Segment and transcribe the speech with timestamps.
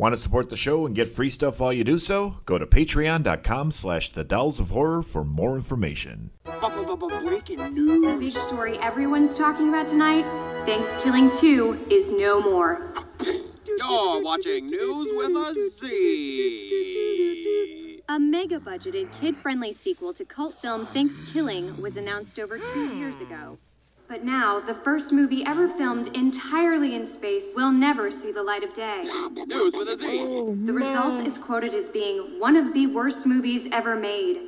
[0.00, 2.36] Want to support the show and get free stuff while you do so?
[2.46, 6.30] Go to patreon.com slash the dolls of horror for more information.
[7.22, 8.06] Breaking news.
[8.06, 10.24] The big story everyone's talking about tonight
[10.64, 12.94] ThanksKilling 2 is no more.
[13.66, 18.00] You're watching News with a Z.
[18.08, 23.20] A mega budgeted, kid friendly sequel to cult film ThanksKilling was announced over two years
[23.20, 23.58] ago.
[24.10, 28.64] But now, the first movie ever filmed entirely in space will never see the light
[28.64, 29.04] of day.
[29.46, 30.64] News with a Z.
[30.66, 34.40] The result is quoted as being one of the worst movies ever made.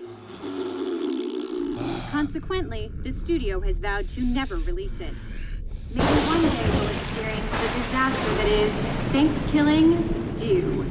[2.11, 5.15] Consequently, the studio has vowed to never release it.
[5.91, 8.73] Maybe one day we'll experience the disaster that is
[9.13, 10.91] ThanksKilling 2.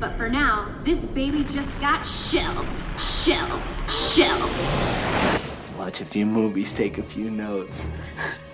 [0.00, 5.43] But for now, this baby just got shelved, shelved, shelved.
[5.84, 7.88] Watch a few movies, take a few notes.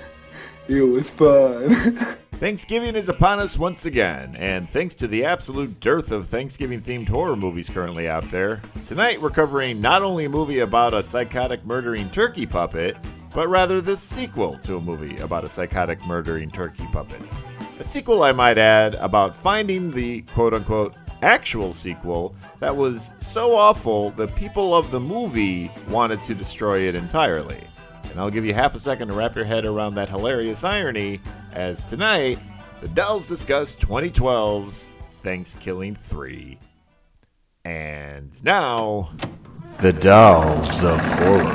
[0.69, 1.71] it was fun.
[2.33, 7.09] Thanksgiving is upon us once again, and thanks to the absolute dearth of Thanksgiving themed
[7.09, 11.65] horror movies currently out there, tonight we're covering not only a movie about a psychotic
[11.65, 12.97] murdering turkey puppet,
[13.33, 17.23] but rather the sequel to a movie about a psychotic murdering turkey puppet.
[17.79, 23.55] A sequel, I might add, about finding the quote unquote actual sequel that was so
[23.57, 27.63] awful the people of the movie wanted to destroy it entirely.
[28.11, 31.21] And I'll give you half a second to wrap your head around that hilarious irony,
[31.53, 32.39] as tonight,
[32.81, 34.87] the Dolls discuss 2012's
[35.23, 36.59] ThanksKilling 3.
[37.65, 39.11] And now,
[39.79, 41.55] the Dolls of Horror.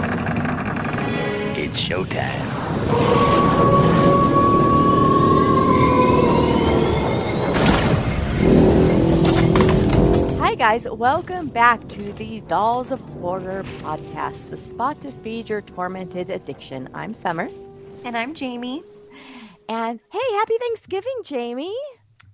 [1.58, 3.25] it's showtime.
[10.56, 10.88] Hi, guys.
[10.89, 16.88] Welcome back to the Dolls of Horror podcast, the spot to feed your tormented addiction.
[16.94, 17.50] I'm Summer.
[18.06, 18.81] And I'm Jamie.
[19.67, 21.76] And hey, happy Thanksgiving, Jamie.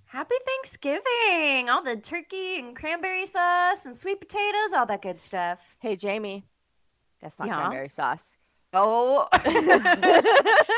[0.04, 1.68] Happy Thanksgiving!
[1.68, 5.76] All the turkey and cranberry sauce and sweet potatoes, all that good stuff.
[5.80, 6.44] Hey, Jamie.
[7.20, 7.56] That's not Yeah?
[7.56, 8.36] cranberry sauce.
[8.72, 9.26] Oh,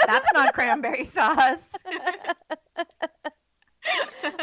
[0.07, 1.73] that's not cranberry sauce.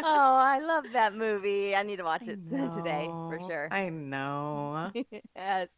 [0.04, 1.76] oh, I love that movie.
[1.76, 3.68] I need to watch it today for sure.
[3.72, 4.92] I know.
[5.36, 5.76] yes.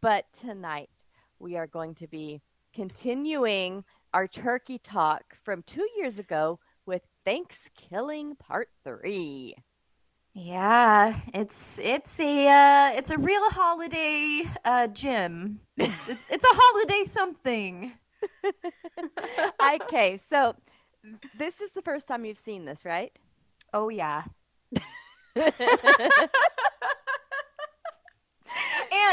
[0.00, 0.90] But tonight
[1.38, 2.40] we are going to be
[2.74, 9.54] continuing our turkey talk from two years ago with ThanksKilling Part 3.
[10.36, 15.60] Yeah, it's it's a uh, it's a real holiday uh, gym.
[15.76, 17.92] It's it's it's a holiday something.
[19.74, 20.56] okay, so
[21.38, 23.16] this is the first time you've seen this, right?
[23.74, 24.22] Oh yeah.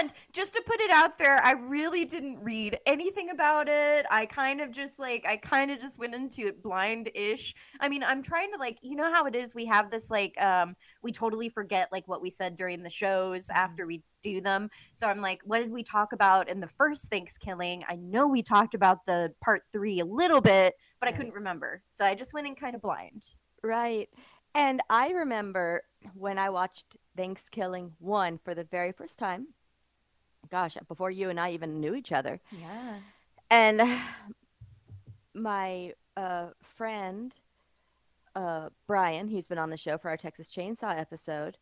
[0.01, 4.05] And just to put it out there, I really didn't read anything about it.
[4.09, 7.55] I kind of just like I kind of just went into it blind-ish.
[7.79, 10.39] I mean, I'm trying to like, you know how it is we have this like
[10.41, 14.69] um we totally forget like what we said during the shows after we do them.
[14.93, 17.83] So I'm like, what did we talk about in the first ThanksKilling?
[17.87, 21.81] I know we talked about the part 3 a little bit, but I couldn't remember.
[21.89, 23.23] So I just went in kind of blind.
[23.63, 24.09] Right.
[24.53, 29.47] And I remember when I watched ThanksKilling 1 for the very first time.
[30.49, 32.41] Gosh, before you and I even knew each other.
[32.51, 32.95] Yeah.
[33.49, 33.81] And
[35.33, 37.33] my uh, friend,
[38.35, 41.57] uh, Brian, he's been on the show for our Texas Chainsaw episode,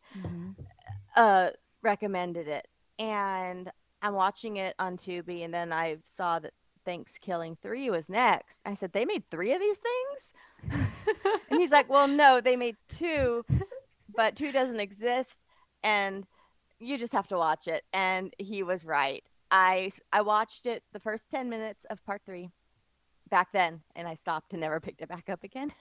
[1.16, 1.50] uh,
[1.82, 2.66] recommended it.
[2.98, 3.70] And
[4.02, 6.52] I'm watching it on Tubi, and then I saw that
[6.86, 8.60] ThanksKilling 3 was next.
[8.64, 10.86] I said, They made three of these things?
[11.50, 13.44] and he's like, Well, no, they made two,
[14.14, 15.38] but two doesn't exist.
[15.82, 16.26] And
[16.78, 17.84] you just have to watch it.
[17.92, 19.22] And he was right.
[19.50, 22.50] I I watched it the first 10 minutes of part 3
[23.30, 25.72] back then and I stopped and never picked it back up again.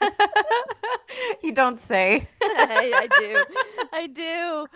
[1.42, 2.28] you don't say.
[2.42, 3.44] I, I do.
[3.92, 4.66] I do.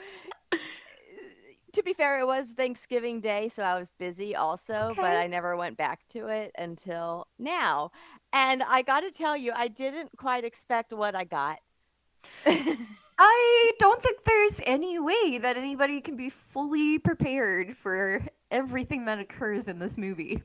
[1.72, 5.56] To be fair, it was Thanksgiving Day, so I was busy also, but I never
[5.56, 7.90] went back to it until now.
[8.36, 11.58] And I got to tell you, I didn't quite expect what I got.
[12.46, 19.18] I don't think there's any way that anybody can be fully prepared for everything that
[19.18, 20.42] occurs in this movie.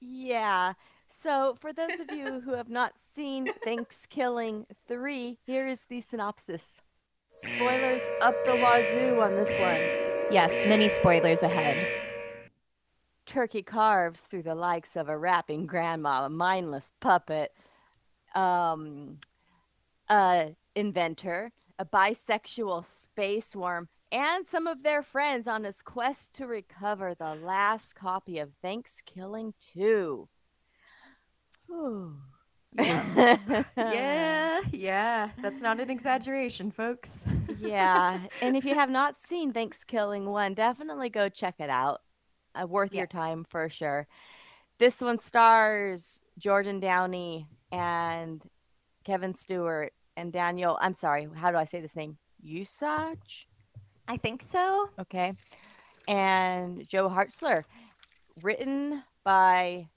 [0.00, 0.72] Yeah.
[1.08, 6.80] So, for those of you who have not seen ThanksKilling 3, here is the synopsis.
[7.34, 10.32] Spoilers up the wazoo on this one.
[10.32, 12.07] Yes, many spoilers ahead.
[13.28, 17.52] Turkey carves through the likes of a rapping grandma, a mindless puppet,
[18.34, 19.18] um,
[20.08, 26.46] a inventor, a bisexual space worm, and some of their friends on his quest to
[26.46, 30.26] recover the last copy of ThanksKilling 2.
[31.70, 32.16] Ooh.
[32.78, 35.30] Yeah, yeah.
[35.42, 37.26] That's not an exaggeration, folks.
[37.60, 38.20] yeah.
[38.40, 42.00] And if you have not seen ThanksKilling one, definitely go check it out.
[42.60, 43.00] Uh, worth Yeah.
[43.00, 44.06] your time for sure.
[44.78, 48.42] This one stars Jordan Downey and
[49.04, 50.78] Kevin Stewart and Daniel.
[50.80, 52.18] I'm sorry, how do I say this name?
[52.44, 53.46] Usach?
[54.06, 54.88] I think so.
[54.98, 55.34] Okay.
[56.06, 57.64] And Joe Hartzler.
[58.42, 59.88] Written by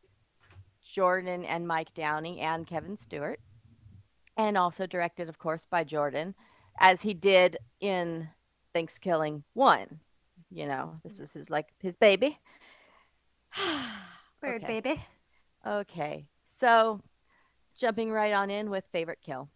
[0.81, 3.39] Jordan and Mike Downey and Kevin Stewart.
[4.37, 6.33] And also directed, of course, by Jordan,
[6.79, 8.27] as he did in
[8.73, 9.99] ThanksKilling One.
[10.51, 12.38] You know, this is his like his baby.
[14.44, 14.80] Weird Okay.
[14.81, 15.06] baby.
[15.65, 16.25] Okay.
[16.48, 17.00] So
[17.77, 19.50] jumping right on in with favorite kill.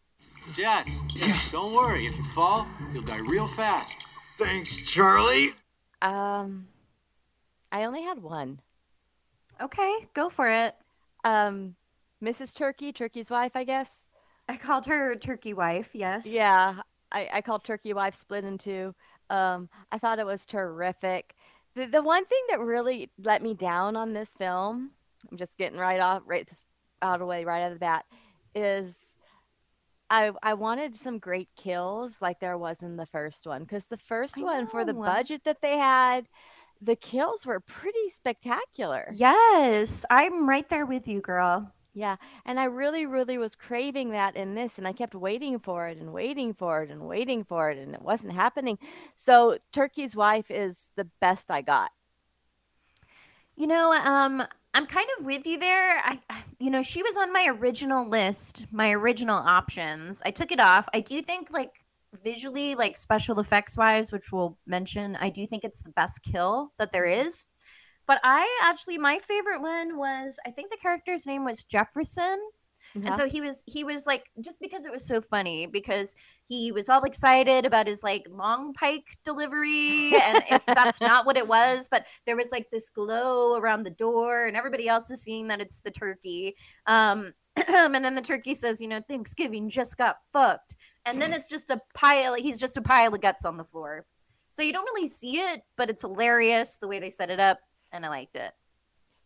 [0.53, 0.87] Jess,
[1.51, 2.05] don't worry.
[2.05, 3.91] If you fall, you'll die real fast.
[4.37, 5.51] Thanks, Charlie.
[6.01, 6.67] Um
[7.71, 8.59] I only had one.
[9.61, 10.75] Okay, go for it.
[11.23, 11.75] Um
[12.23, 12.55] Mrs.
[12.55, 14.07] Turkey, Turkey's wife, I guess.
[14.47, 15.89] I called her turkey wife.
[15.93, 16.25] Yes.
[16.27, 16.75] Yeah,
[17.11, 18.93] I, I called Turkey Wife split in two.
[19.29, 21.35] Um, I thought it was terrific.
[21.75, 24.91] The, the one thing that really let me down on this film,
[25.29, 26.63] I'm just getting right off, right this
[27.01, 28.05] out of the way, right out of the bat,
[28.53, 29.15] is
[30.09, 33.97] I I wanted some great kills like there was in the first one because the
[33.97, 36.27] first I one for the budget that they had,
[36.81, 39.11] the kills were pretty spectacular.
[39.13, 41.71] Yes, I'm right there with you, girl.
[41.97, 45.87] Yeah, and I really, really was craving that in this, and I kept waiting for
[45.87, 48.77] it and waiting for it and waiting for it, and it wasn't happening.
[49.15, 51.91] So Turkey's wife is the best I got.
[53.55, 54.43] You know, um,
[54.73, 55.99] I'm kind of with you there.
[55.99, 56.19] I,
[56.59, 60.21] you know, she was on my original list, my original options.
[60.25, 60.89] I took it off.
[60.93, 61.71] I do think, like,
[62.23, 66.73] visually, like special effects wise, which we'll mention, I do think it's the best kill
[66.77, 67.45] that there is.
[68.07, 72.39] But I actually, my favorite one was, I think the character's name was Jefferson.
[72.95, 73.07] Uh-huh.
[73.07, 76.15] And so he was he was like just because it was so funny because
[76.45, 81.35] he was all excited about his like long pike delivery and it, that's not what
[81.35, 85.21] it was but there was like this glow around the door and everybody else is
[85.21, 86.55] seeing that it's the turkey
[86.87, 87.33] um
[87.67, 90.75] and then the turkey says you know Thanksgiving just got fucked
[91.05, 94.05] and then it's just a pile he's just a pile of guts on the floor
[94.49, 97.59] so you don't really see it but it's hilarious the way they set it up
[97.95, 98.51] and I liked it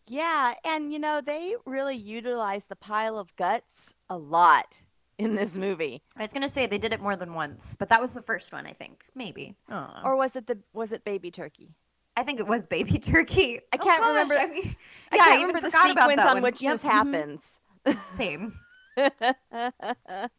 [0.07, 4.77] Yeah, and you know, they really utilized the pile of guts a lot
[5.17, 6.01] in this movie.
[6.17, 8.53] I was gonna say they did it more than once, but that was the first
[8.53, 9.03] one, I think.
[9.15, 9.55] Maybe.
[9.69, 10.01] I.
[10.05, 11.73] Or was it the was it baby turkey?
[12.17, 13.59] I think it was baby turkey.
[13.73, 14.75] I Oh can't gosh, remember- I, mean,
[15.11, 16.43] I can't even remember the forgot about sequence that on one.
[16.43, 16.91] which Yep, this mhm.
[16.91, 17.59] happens.
[18.13, 18.53] Same.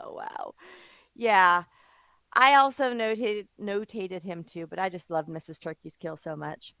[0.00, 0.54] oh wow.
[1.14, 1.64] Yeah.
[2.38, 5.58] I also notated notated him too, but I just loved Mrs.
[5.60, 6.74] Turkey's kill so much.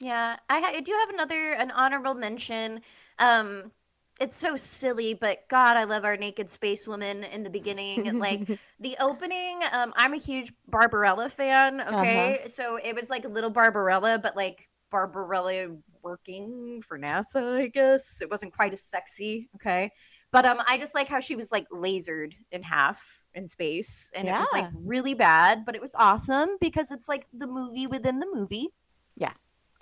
[0.00, 2.80] Yeah, I, ha- I do have another an honorable mention.
[3.18, 3.70] Um,
[4.18, 8.18] it's so silly, but God, I love our naked space woman in the beginning.
[8.18, 8.46] like
[8.80, 11.80] the opening, um, I'm a huge Barbarella fan.
[11.80, 17.60] Okay, so it was like a little Barbarella, but like Barbarella working for NASA.
[17.60, 19.48] I guess it wasn't quite as sexy.
[19.56, 19.90] Okay,
[20.32, 24.28] but um, I just like how she was like lasered in half in space, and
[24.28, 28.18] it was like really bad, but it was awesome because it's like the movie within
[28.18, 28.68] the movie.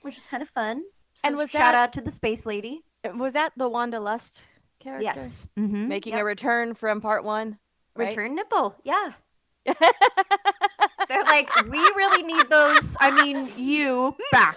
[0.09, 0.83] Which is kind of fun.
[1.23, 2.83] And So was shout that- out to the space lady.
[3.15, 4.45] Was that the Wanda Lust
[4.81, 5.05] character?
[5.05, 5.87] Yes, mm-hmm.
[5.89, 7.59] Making a return from part one.
[7.95, 8.09] right?
[8.09, 8.75] return nipple.
[8.85, 9.13] Yeah,
[9.67, 12.97] they're like, we really need those.
[13.01, 14.57] I mean, you back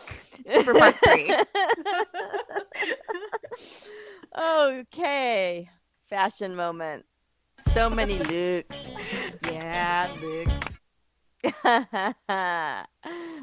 [0.64, 1.36] for part three.
[4.40, 5.70] okay.
[6.10, 7.06] Fashion moment.
[7.74, 8.92] So many looks.
[9.50, 10.78] Yeah, looks.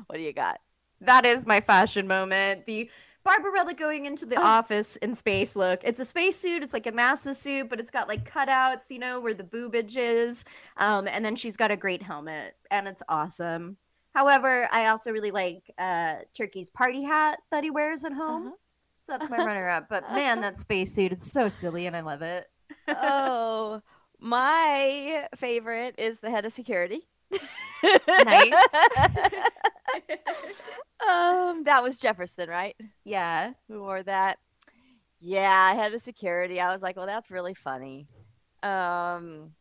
[0.06, 0.58] what do you got?
[1.00, 2.66] That is my fashion moment.
[2.66, 2.90] The
[3.24, 5.80] Barbarella going into the office in space look.
[5.84, 6.62] It's a spacesuit.
[6.62, 9.96] It's like a NASA suit, but it's got like cutouts, you know, where the boobage
[9.96, 10.44] is.
[10.78, 13.76] Um, and then she's got a great helmet, and it's awesome.
[14.14, 18.48] However, I also really like uh, Turkey's party hat that he wears at home.
[18.48, 18.56] Uh-huh.
[19.00, 19.88] So that's my runner up.
[19.88, 22.46] But man, that spacesuit, it's so silly, and I love it.
[22.88, 23.82] oh,
[24.18, 27.06] my favorite is the head of security.
[27.32, 28.52] Nice.
[31.08, 32.76] um, that was Jefferson, right?
[33.04, 33.52] Yeah.
[33.68, 34.38] Who wore that?
[35.20, 36.60] Yeah, I had of security.
[36.60, 38.06] I was like, well, that's really funny.
[38.62, 39.52] Um,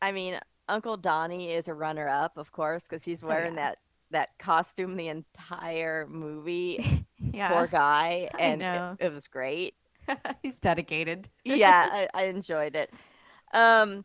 [0.00, 0.38] I mean,
[0.68, 3.70] Uncle Donnie is a runner-up, of course, because he's Oh, wearing yeah.
[3.70, 3.78] that
[4.10, 7.06] that costume the entire movie.
[7.32, 7.50] Yeah.
[7.50, 8.60] Poor guy, and.
[8.62, 9.74] It, it was great.
[10.42, 11.28] He's dedicated.
[11.44, 12.92] yeah, I, I enjoyed it.
[13.54, 14.04] Um,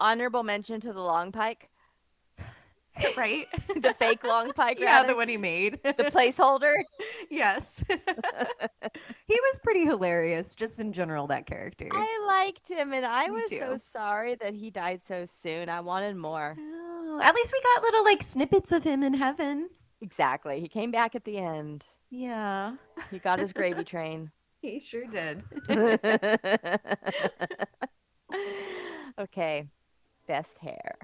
[0.00, 1.68] honorable mention to the long pike.
[3.16, 3.46] right?
[3.80, 4.78] the fake long pike.
[4.78, 5.80] yeah, rather, the one he made.
[5.84, 6.74] the placeholder.
[7.30, 7.82] yes.
[7.88, 7.96] he
[9.40, 11.88] was pretty hilarious, just in general, that character.
[11.90, 15.68] I liked him, and I Me was so sorry that he died so soon.
[15.68, 16.56] I wanted more.
[16.58, 19.70] Oh, at least we got little like snippets of him in heaven.
[20.00, 20.60] Exactly.
[20.60, 21.86] He came back at the end.
[22.10, 22.74] Yeah,
[23.10, 24.30] He got his gravy train.
[24.60, 25.42] he sure did.
[29.18, 29.66] okay.
[30.26, 30.96] Best hair.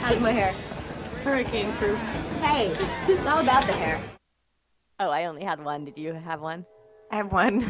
[0.00, 0.54] How's my hair?
[1.22, 2.00] Hurricane proof.
[2.40, 2.74] Hey,
[3.06, 4.00] it's all about the hair.
[4.98, 5.84] Oh, I only had one.
[5.84, 6.66] Did you have one?
[7.12, 7.64] I have one.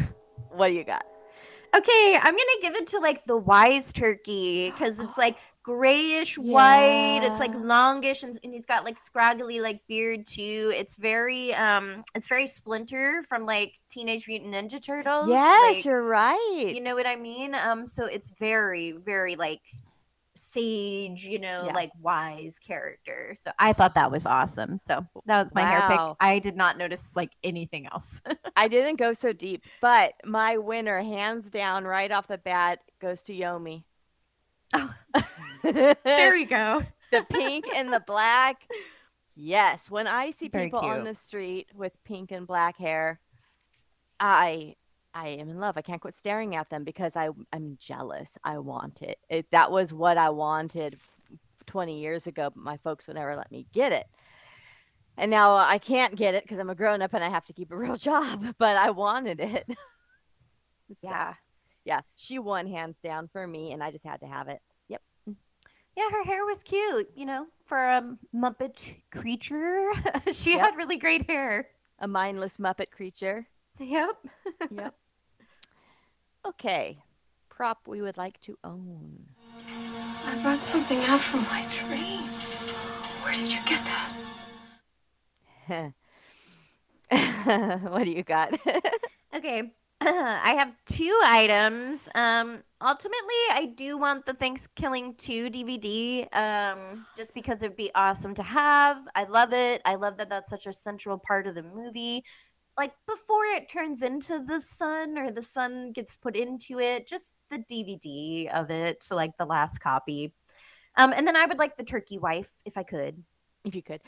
[0.50, 1.04] What do you got?
[1.74, 7.20] Okay, I'm gonna give it to like the wise turkey because it's like grayish white.
[7.22, 10.72] It's like longish and, and he's got like scraggly like beard too.
[10.74, 15.28] It's very um, it's very Splinter from like Teenage Mutant Ninja Turtles.
[15.28, 16.72] Yes, like, you're right.
[16.74, 17.54] You know what I mean?
[17.54, 19.62] Um, so it's very very like
[20.34, 21.74] sage, you know, Yeah.
[21.74, 23.34] like wise character.
[23.36, 24.80] So I thought that was awesome.
[24.86, 26.00] So that was my hair pick.
[26.20, 28.20] I did not notice like anything else.
[28.56, 33.22] I didn't go so deep, but my winner, hands down, right off the bat, goes
[33.22, 33.84] to Yomi.
[34.74, 34.94] Oh.
[36.04, 36.82] there we go.
[37.10, 38.62] the pink and the black.
[39.34, 43.20] Yes, when I see Very people on the street with pink and black hair,
[44.20, 44.76] I
[45.14, 45.76] I am in love.
[45.76, 48.38] I can't quit staring at them because I I'm jealous.
[48.44, 49.18] I want it.
[49.28, 50.98] it that was what I wanted
[51.66, 54.06] 20 years ago, but my folks would never let me get it.
[55.18, 57.52] And now I can't get it because I'm a grown up and I have to
[57.52, 59.66] keep a real job, but I wanted it.
[61.00, 61.34] So, Yeah.
[61.84, 64.60] yeah, she won hands down for me and I just had to have it.
[64.88, 65.02] Yep.
[65.28, 65.36] Mm.
[65.96, 69.90] Yeah, her hair was cute, you know, for a Muppet creature.
[70.32, 70.60] she Yep.
[70.60, 71.68] had really great hair.
[72.00, 73.46] A mindless Muppet creature.
[73.78, 74.16] Yep.
[74.70, 74.94] Yep.
[76.46, 76.98] Okay.
[77.48, 79.26] Prop we would like to own.
[80.24, 82.18] I brought something out from my tree.
[83.22, 83.84] Where did you get
[85.68, 85.92] that?
[87.90, 88.58] what do you got?
[89.34, 89.72] Okay.
[90.02, 92.08] I have two items.
[92.14, 98.34] Um, ultimately, I do want the ThanksKilling 2 DVD um, just because it'd be awesome
[98.34, 98.98] to have.
[99.14, 99.80] I love it.
[99.86, 102.24] I love that that's such a central part of the movie.
[102.78, 107.32] Like, before it turns into the sun or the sun gets put into it, just
[107.50, 109.02] the DVD of it.
[109.02, 110.32] So, like, the last copy.
[110.96, 113.22] Um, and then I would like the turkey wife if I could.
[113.64, 114.00] if you could.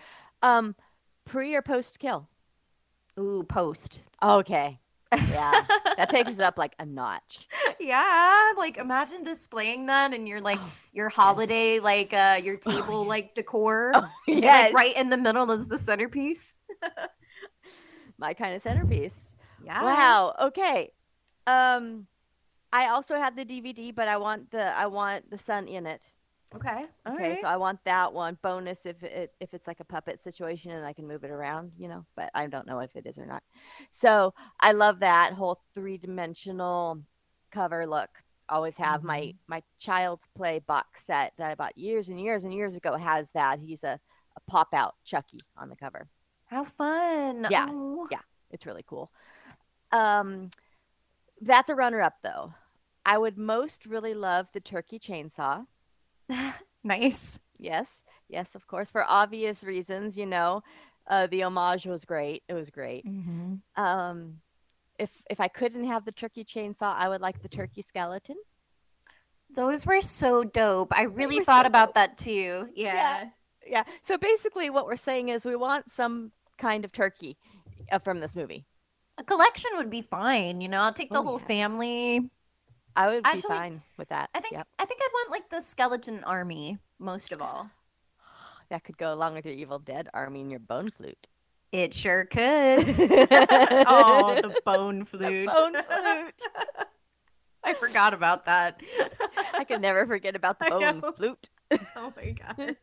[0.42, 0.74] Um
[1.24, 2.28] pre or post kill?
[3.18, 4.04] Ooh, post.
[4.22, 4.78] Okay.
[5.28, 5.62] Yeah.
[5.96, 7.46] that takes it up like a notch.
[7.78, 10.58] yeah like imagine displaying that in your like
[10.92, 13.08] your holiday like uh your table yes.
[13.08, 16.54] like decor Oh, and, like, right in the middle is the centerpiece
[18.18, 19.34] My kind of centerpiece.
[19.64, 20.34] yeah Wow.
[20.40, 20.92] Okay.
[21.46, 22.06] Um
[22.72, 26.02] I also had the DVD, but I want the I want the sun in it.
[26.56, 30.20] okay Okay, so I want that one bonus if it if it's like a puppet
[30.22, 33.06] situation and I can move it around, you know, but I don't know if it
[33.06, 33.42] is or not.
[33.90, 37.02] So I love that whole three dimensional
[37.52, 38.10] cover look.
[38.48, 42.52] Always have my my child's play box set that I bought years and years and
[42.52, 43.60] years ago has that.
[43.60, 44.00] He's a,
[44.36, 46.08] a pop out Chucky on the cover.
[46.54, 48.06] How fun Yeah, Oh.
[48.10, 48.20] yeah.
[48.50, 49.10] It's really cool.
[49.92, 50.50] Um
[51.40, 52.54] that's a runner up though.
[53.04, 55.66] I would most really love the turkey chainsaw.
[56.84, 60.18] nice Yes, yes, of course, for obvious reasons.
[60.18, 60.62] You know,
[61.06, 62.42] uh, the homage was great.
[62.48, 63.06] It was great.
[63.06, 63.54] mm-hmm.
[63.82, 64.40] Um,
[64.98, 68.36] if if I couldn't have the turkey chainsaw, I would like the turkey skeleton.
[69.54, 71.94] those were so dope i really thought so about dope.
[71.94, 73.28] that too yeah,
[73.66, 73.84] Yeah.
[74.02, 77.36] So basically, what we're saying is we want some kind of turkey
[77.92, 78.64] uh, from this movie.
[79.18, 81.46] a collection would be fine you know i'll take the Oh, whole yes.
[81.48, 82.30] family
[82.96, 84.30] I would be Actually, fine with that.
[84.34, 84.68] i think Yep.
[84.78, 87.68] i think i'd want like the skeleton army most of all
[88.70, 91.26] that could go along with your Evil Dead army and your bone flute.
[91.72, 92.40] It sure could.
[92.40, 92.86] oh,
[93.88, 95.50] oh, the bone flute.
[95.50, 96.34] bone flute.
[97.64, 98.80] I forgot about that.
[99.54, 101.50] I could never forget about the bone flute.
[101.96, 102.76] Oh my god.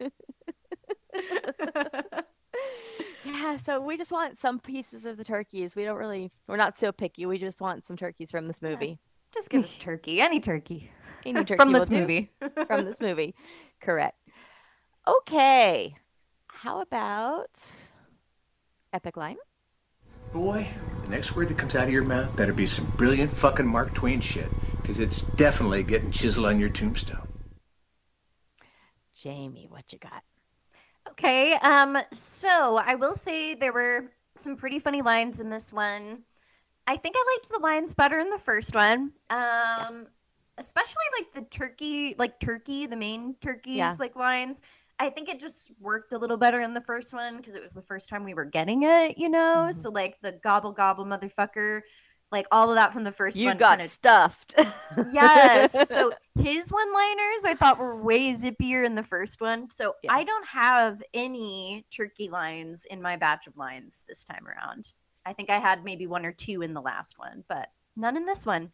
[3.41, 5.75] Yeah, so we just want some pieces of the turkeys.
[5.75, 7.25] We don't really, we're not so picky.
[7.25, 9.00] We just want some turkeys from this movie.
[9.33, 10.91] Just give us turkey, any turkey.
[11.25, 12.31] Any turkey From this movie.
[12.67, 13.36] From this movie.
[13.79, 14.17] Correct.
[15.07, 15.93] Okay.
[16.48, 17.60] How about
[18.91, 19.38] Epic Line?
[20.33, 20.67] Boy,
[21.03, 23.93] the next word that comes out of your mouth better be some brilliant fucking Mark
[23.93, 24.50] Twain shit,
[24.81, 27.27] because it's definitely getting chiseled on your tombstone.
[29.15, 30.24] Jamie, what you got?
[31.21, 36.23] Okay, um, so I will say there were some pretty funny lines in this one.
[36.87, 39.11] I think I liked the lines better in the first one.
[39.29, 40.07] Um
[40.57, 43.95] especially like the turkey, like turkey, the main turkey's Yeah.
[43.99, 44.61] like lines.
[44.99, 47.73] I think it just worked a little better in the first one because it was
[47.73, 49.69] the first time we were getting it, you know.
[49.69, 49.73] Mhm.
[49.73, 51.81] So like the gobble gobble motherfucker,
[52.31, 53.57] like all of that from the first You one.
[53.57, 54.55] got kinda- stuffed.
[55.11, 55.75] yes.
[55.89, 59.69] So his one liners I thought were way zippier in the first one.
[59.71, 60.13] So Yeah.
[60.13, 64.93] I don't have any turkey lines in my batch of lines this time around.
[65.25, 68.25] I think I had maybe one or two in the last one, but none in
[68.25, 68.71] this one.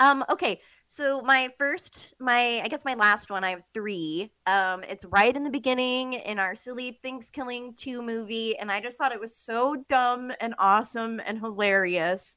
[0.00, 4.30] Um, okay, so my first, my I guess my last one, I have three.
[4.44, 8.98] Um, it's right in the beginning in our silly ThanksKilling 2 movie, and I just
[8.98, 12.36] thought it was so dumb and awesome and hilarious.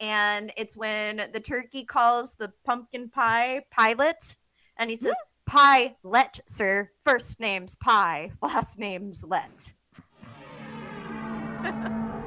[0.00, 4.36] And it's when the turkey calls the pumpkin pie pilot,
[4.78, 6.90] and he says, Pie let, sir.
[7.04, 9.72] First name's Pie, last name's Let.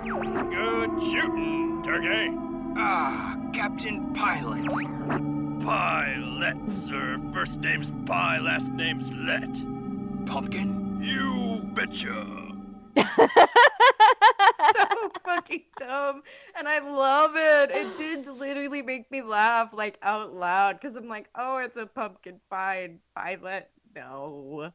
[0.06, 2.34] Good shooting, Turkey.
[2.78, 4.70] Ah, Captain Pilot.
[5.64, 6.58] Pilot,
[6.88, 7.20] sir.
[7.34, 9.54] First name's Pie, last name's Let.
[10.26, 11.00] Pumpkin?
[11.02, 12.26] You betcha.
[14.76, 16.24] so fucking dumb.
[16.58, 17.72] And i love it.
[17.72, 21.86] It did literally make me laugh like out loud because i'm like oh it's a
[21.86, 23.70] pumpkin pie and pilot.
[23.96, 24.72] No.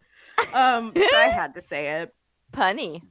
[0.53, 2.14] Um so i had to say it.
[2.53, 3.03] Punny.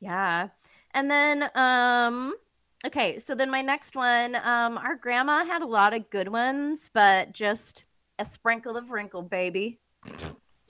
[0.00, 0.48] yeah.
[0.92, 2.34] And then um
[2.86, 6.90] okay so then my next one um our grandma had a lot of good ones
[6.92, 7.84] but just
[8.18, 9.78] a sprinkle of wrinkle baby.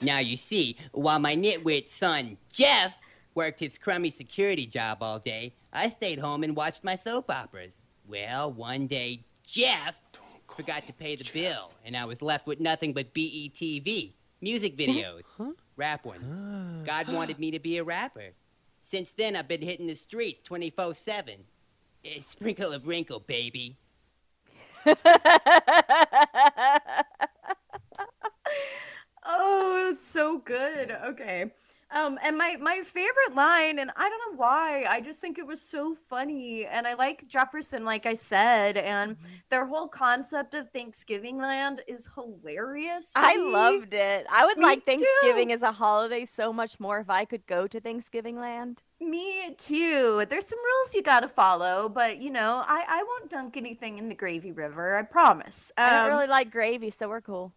[0.02, 2.98] Now you see, while my nitwit son, Jeff,
[3.38, 7.84] worked his crummy security job all day, I stayed home and watched my soap operas.
[8.08, 9.96] Well, one day, Jeff
[10.56, 15.22] forgot to pay the bill, and I was left with nothing but BETV, music videos,
[15.76, 16.84] rap ones.
[16.84, 18.30] God wanted me to be a rapper.
[18.82, 21.34] Since then, I've been hitting the streets 24 7.
[22.06, 23.76] A sprinkle of wrinkle, baby.
[29.30, 30.90] Oh, it's so good.
[30.90, 31.52] Okay.
[31.90, 35.46] Um, and my my favorite line, and I don't know why, I just think it
[35.46, 39.38] was so funny, and I like Jefferson, like I said, and Mm-hmm.
[39.48, 43.16] their whole concept of Thanksgiving land is hilarious.
[43.16, 43.36] I me.
[43.36, 44.26] loved it.
[44.30, 45.52] I would Me like Thanksgiving too.
[45.52, 48.82] as a holiday so much more if I could go to Thanksgiving land.
[49.00, 50.24] Me too.
[50.28, 54.08] There's some rules you gotta follow, but you know, I I won't dunk anything in
[54.08, 54.96] the gravy river.
[54.96, 55.72] I promise.
[55.84, 57.52] I don't Um, really like gravy, so we're cool.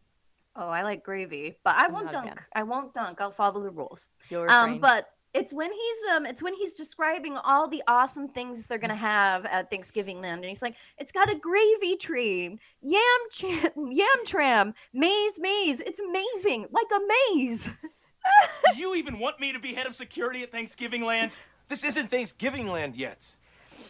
[0.56, 2.26] Oh, I like gravy, but I I'm won't not a fan.
[2.28, 2.46] dunk.
[2.56, 3.22] I won't dunk.
[3.22, 4.10] I'll follow the rules.
[4.50, 8.78] Um, but it's when he's um, it's when he's describing all the awesome things they're
[8.78, 13.02] gonna have at Thanksgiving land, and he's like, it's got a gravy tree, yam
[13.90, 15.80] yam tram, maze maze.
[15.80, 17.00] It's amazing, like a
[17.34, 17.70] maze.
[18.74, 21.38] Do you even want me to be head of security at Thanksgiving Land?
[21.70, 23.38] This isn't Thanksgiving land yet.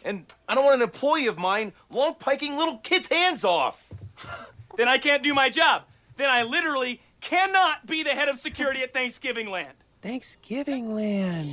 [0.06, 3.88] And I don't want an employee of mine long piking little kids' hands off.
[4.78, 5.84] Then I can't do my job.
[6.21, 9.73] Then I literally cannot be the head of security at Thanksgiving Land.
[10.03, 11.49] Thanksgiving land.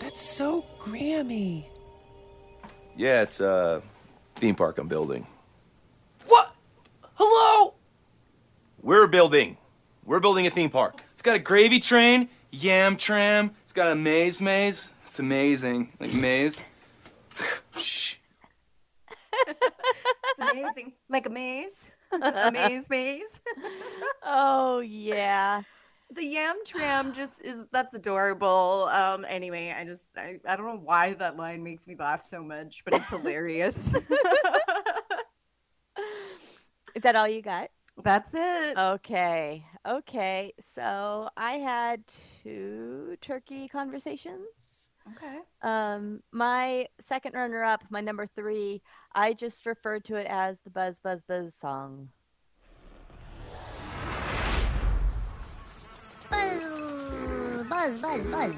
[0.00, 1.66] That's so Grammy.
[2.96, 3.82] Yeah, it's a
[4.36, 5.26] theme park I'm building.
[6.28, 6.54] What?
[7.16, 7.74] Hello?
[8.80, 9.58] We're building.
[10.06, 11.04] We're building a theme park.
[11.12, 13.50] It's got a gravy train, yam tram.
[13.64, 14.94] It's got a maze maze.
[15.04, 15.92] It's amazing.
[16.00, 16.64] Like maze.
[17.76, 18.14] Shh.
[20.38, 21.90] It's amazing, like a maze,
[22.22, 23.40] a maze maze.
[24.24, 25.62] oh yeah.
[26.12, 28.88] The yam tram just is that's adorable.
[28.92, 32.42] Um anyway, I just I, I don't know why that line makes me laugh so
[32.42, 33.94] much, but it's hilarious.
[36.94, 37.70] Is that all you got?
[38.02, 38.76] That's it.
[38.76, 39.64] Okay.
[39.86, 40.52] Okay.
[40.60, 42.02] So I had
[42.42, 44.90] two turkey conversations.
[45.16, 45.38] Okay.
[45.62, 50.70] Um, my second runner up, my number three, I just referred to it as the
[50.70, 52.10] Buzz Buzz Buzz song.
[56.30, 58.54] Buzz, buzz, buzz, buzz.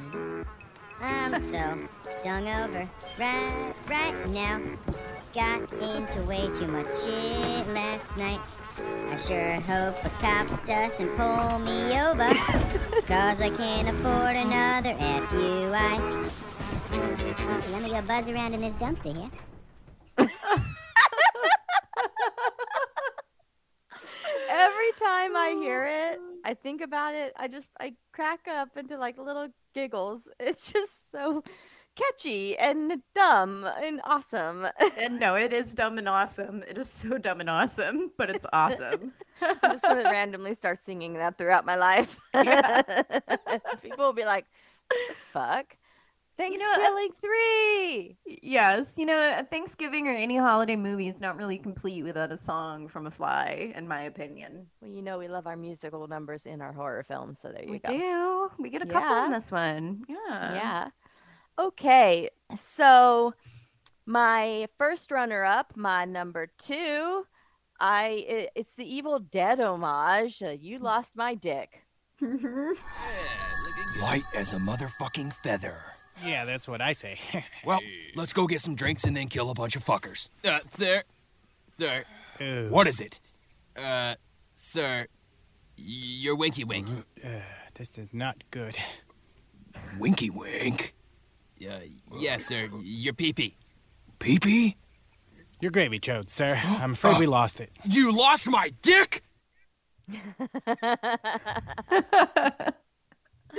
[1.00, 1.78] I'm so
[2.22, 2.86] hungover
[3.18, 4.60] right, right now.
[5.34, 8.40] Got into way too much shit last night.
[9.10, 12.28] I sure hope a cop doesn't pull me over.
[13.06, 16.30] Cause I can't afford another FUI.
[17.72, 19.30] Let me go buzz around in this dumpster here.
[24.50, 28.96] Every time I hear it, I think about it, I just I crack up into
[28.96, 30.28] like little giggles.
[30.40, 31.42] It's just so
[31.94, 34.66] catchy and dumb and awesome.
[34.98, 36.62] and no, it is dumb and awesome.
[36.68, 39.12] It is so dumb and awesome, but it's awesome.
[39.42, 42.16] I'm just gonna randomly start singing that throughout my life.
[43.82, 44.46] People will be like,
[45.32, 45.66] "What
[46.36, 48.16] the fuck?" ThanksKilling three.
[48.42, 52.88] Yes, you know, Thanksgiving or any holiday movie is not really complete without a song
[52.88, 54.66] from a fly, in my opinion.
[54.80, 57.72] Well, you know we love our musical numbers in our horror films, so there you
[57.72, 57.92] We go.
[57.92, 58.50] We do.
[58.58, 59.24] We get a couple Yeah.
[59.26, 60.04] in this one.
[60.08, 60.54] Yeah.
[60.54, 60.88] Yeah.
[61.58, 63.34] Okay, so
[64.06, 67.26] my first runner-up, my number two,
[67.78, 70.42] I i- it's the Evil Dead homage.
[70.42, 71.84] Uh, you lost my dick.
[74.00, 75.76] Light as a motherfucking feather.
[76.24, 77.18] Yeah, that's what I say.
[77.64, 77.80] Well,
[78.16, 80.28] let's go get some drinks and then kill a bunch of fuckers.
[80.44, 81.02] Uh, sir.
[81.68, 82.04] Sir.
[82.68, 83.20] What is it?
[83.76, 84.14] Uh,
[84.60, 85.06] sir.
[85.76, 86.88] Your winky wink.
[87.24, 87.28] Uh,
[87.74, 88.76] this is not good.
[89.98, 90.94] Winky wink.
[91.62, 91.78] Uh,
[92.18, 92.68] yes, sir.
[92.82, 93.56] Your pee pee.
[94.18, 94.76] Pee pee?
[95.60, 96.60] Your gravy chode, sir.
[96.64, 97.70] I'm afraid we lost it.
[97.84, 99.22] You lost my dick?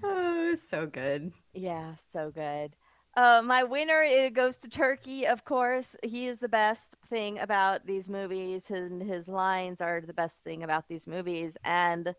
[0.00, 1.32] Oh, so good.
[1.54, 2.76] Yeah, so good.
[3.16, 5.96] Uh, my winner it goes to Turkey, of course.
[6.04, 8.68] He is the best thing about these movies.
[8.68, 12.14] His his lines are the best thing about these movies, and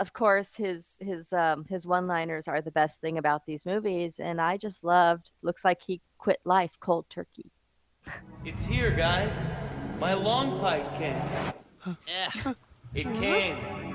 [0.00, 4.18] of course his his um his one liners are the best thing about these movies.
[4.18, 5.30] And I just loved.
[5.42, 7.52] Looks like he quit life cold turkey.
[8.44, 9.46] It's here, guys.
[10.00, 11.22] My long pike came.
[12.94, 13.93] It came.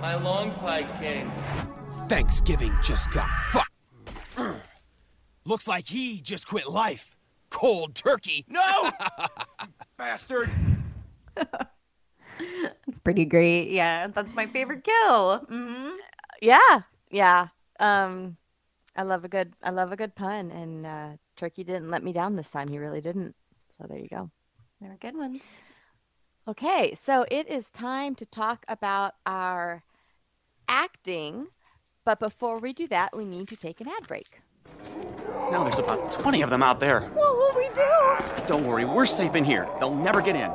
[0.00, 1.30] My long pike came.
[2.08, 3.70] Thanksgiving just got fucked.
[5.44, 7.16] Looks like he just quit life.
[7.50, 8.44] Cold turkey.
[8.48, 8.90] No!
[9.96, 10.50] Bastard.
[11.34, 13.70] that's pretty great.
[13.70, 15.38] Yeah, that's my favorite kill.
[15.48, 15.90] hmm
[16.42, 16.80] Yeah,
[17.10, 17.48] yeah.
[17.80, 18.36] Um,
[18.96, 22.12] I love a good I love a good pun, and uh, Turkey didn't let me
[22.12, 22.68] down this time.
[22.68, 23.34] He really didn't.
[23.78, 24.30] So there you go.
[24.80, 25.42] They were good ones.
[26.48, 29.82] Okay, so it is time to talk about our
[30.68, 31.48] acting.
[32.04, 34.40] But before we do that, we need to take an ad break.
[35.50, 37.00] Now there's about 20 of them out there.
[37.00, 38.46] What will we do?
[38.46, 39.68] Don't worry, we're safe in here.
[39.80, 40.52] They'll never get in.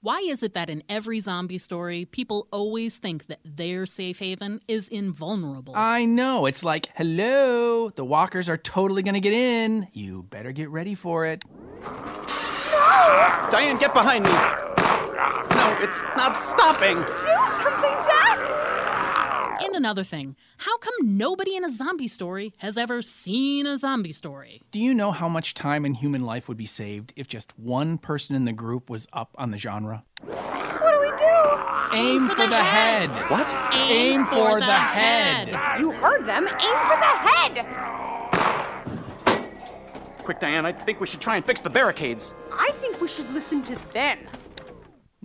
[0.00, 4.60] Why is it that in every zombie story, people always think that their safe haven
[4.68, 5.74] is invulnerable?
[5.76, 6.46] I know.
[6.46, 9.88] It's like, hello, the walkers are totally gonna get in.
[9.92, 11.44] You better get ready for it.
[11.82, 13.48] No!
[13.50, 14.30] Diane, get behind me.
[14.30, 16.98] No, it's not stopping.
[16.98, 18.77] Do something, Jack!
[19.60, 24.12] And another thing, how come nobody in a zombie story has ever seen a zombie
[24.12, 24.62] story?
[24.70, 27.98] Do you know how much time in human life would be saved if just one
[27.98, 30.04] person in the group was up on the genre?
[30.22, 31.24] What do we do?
[31.92, 33.10] Aim for, the, head.
[33.30, 33.54] What?
[33.72, 35.48] Aim, for the head.
[35.80, 36.46] You heard them.
[36.46, 37.66] Aim for the head.
[40.22, 42.34] Quick, Diane, I think we should try and fix the barricades.
[42.52, 44.18] I think we should listen to them.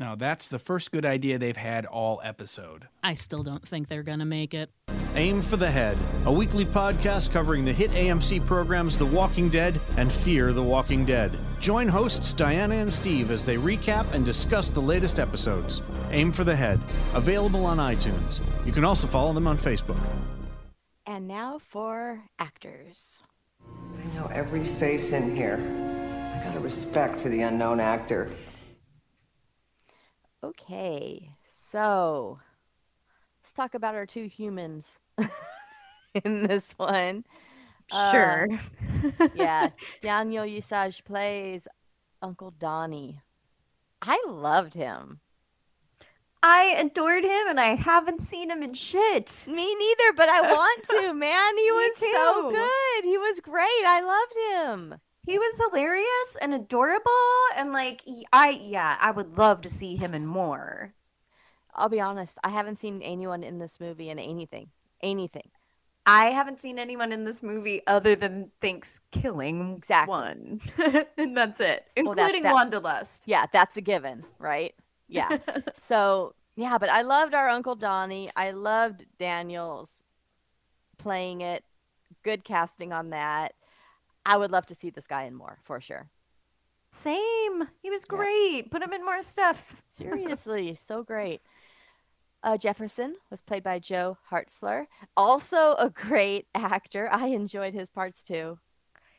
[0.03, 2.89] Now, that's the first good idea they've had all episode.
[3.01, 4.69] I still don't think they're gonna make it.
[5.15, 9.79] Aim for the Head, a weekly podcast covering the hit AMC programs The Walking Dead
[9.95, 11.31] and Fear the Walking Dead.
[11.61, 15.81] Join hosts Diana and Steve as they recap and discuss the latest episodes.
[16.11, 16.81] Aim for the Head,
[17.13, 18.41] available on iTunes.
[18.65, 19.95] You can also follow them on Facebook.
[21.05, 23.23] And now for actors.
[23.65, 25.61] I know every face in here.
[26.35, 28.29] I got a respect for the unknown actor.
[30.43, 32.37] Okay, so
[33.41, 34.97] let's talk about our two humans
[36.25, 37.23] in this one.
[37.91, 38.47] Uh, Sure.
[39.35, 39.69] yeah,
[40.01, 41.67] Daniel Usach plays
[42.21, 43.21] Uncle Donnie.
[44.01, 45.21] I loved him.
[46.45, 49.45] I adored him, and I haven't seen him in shit.
[49.47, 51.57] Me neither, but I want to, man.
[51.57, 53.05] He was so good.
[53.05, 53.63] He was great.
[53.85, 54.35] I loved
[54.91, 54.99] him.
[55.25, 57.11] He was hilarious and adorable,
[57.55, 60.93] and like I, yeah, I would love to see him in more.
[61.75, 64.69] I'll be honest, I haven't seen anyone in this movie in anything.
[65.01, 65.49] Anything.
[66.05, 70.11] I haven't seen anyone in this movie other than ThanksKilling Exactly.
[70.11, 70.59] one,
[71.17, 73.23] and that's it, Well, that- including that- Wanda Lust.
[73.25, 74.75] Yeah, that's a given, right?
[75.07, 75.37] Yeah.
[75.75, 78.29] so, yeah, but I loved our Uncle Donnie.
[78.35, 80.03] I loved Daniels
[80.97, 81.63] playing it.
[82.23, 83.53] Good casting on that.
[84.25, 86.09] I would love to see this guy in more, for sure.
[86.91, 87.67] Same.
[87.81, 88.69] He was great.
[88.71, 89.75] Put him in more stuff.
[89.97, 91.41] Seriously, so great.
[92.43, 97.09] Uh, Jefferson was played by Joe Hartzler, also a great actor.
[97.11, 98.59] I enjoyed his parts too.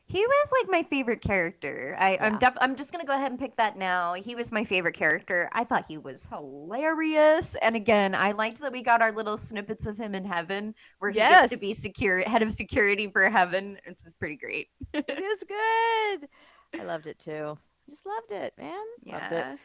[0.07, 1.97] He was like my favorite character.
[1.99, 4.13] I, I'm def- I'm just gonna go ahead and pick that now.
[4.13, 5.49] He was my favorite character.
[5.53, 7.55] I thought he was hilarious.
[7.63, 11.11] And again, I liked that we got our little snippets of him in heaven, where
[11.11, 13.79] he gets to be secure head of security for heaven.
[13.87, 14.69] This is pretty great.
[14.93, 16.29] it is good.
[16.81, 17.57] I loved it too.
[17.89, 18.85] Just loved it, man.
[19.07, 19.59] Loved it.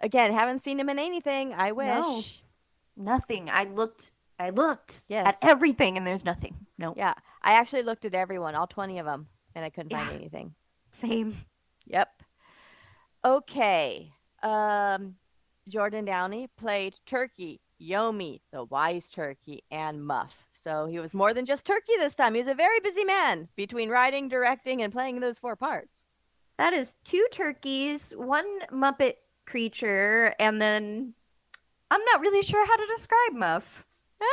[0.00, 1.54] Again, haven't seen him in anything.
[1.54, 1.88] I wish.
[1.88, 2.22] No.
[2.96, 3.48] Nothing.
[3.50, 5.26] I looked I looked Yes.
[5.26, 6.54] at everything and there's nothing.
[6.78, 6.94] No.
[6.96, 10.54] Yeah, I actually looked at everyone, all 20 of them, and I couldn't find anything.
[10.90, 11.34] Same.
[11.86, 12.08] Yep.
[13.24, 14.12] Okay.
[14.42, 15.16] Um,
[15.68, 20.46] Jordan Downey played Turkey, Yomi, the wise turkey, and Muff.
[20.52, 22.34] So he was more than just Turkey this time.
[22.34, 26.06] He was a very busy man between writing, directing, and playing those four parts.
[26.58, 29.14] That is two turkeys, one Muppet
[29.46, 31.14] creature, and then
[31.90, 33.86] I'm not really sure how to describe Muff.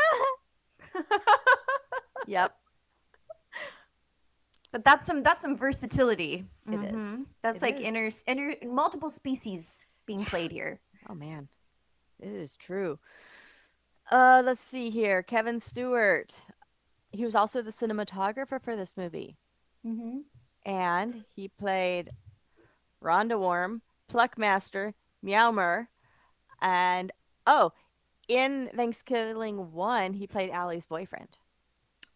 [2.27, 2.55] Yep.
[4.71, 6.45] But that's some that's some versatility.
[6.67, 6.95] It is.
[6.95, 7.25] Mhm.
[7.41, 7.81] That's It like is.
[7.81, 10.79] inner inner multiple species being played here.
[11.09, 11.47] Oh man,
[12.19, 12.97] it is true.
[14.11, 15.23] Uh, let's see here.
[15.23, 16.35] Kevin Stewart.
[17.11, 19.35] He was also the cinematographer for this movie,
[19.85, 20.19] Mm-hmm.
[20.65, 22.09] and he played
[23.03, 25.87] Rhonda Worm, Pluckmaster, Meowmer,
[26.61, 27.11] and
[27.45, 27.73] oh,
[28.29, 31.37] in ThanksKilling One, he played Allie's boyfriend.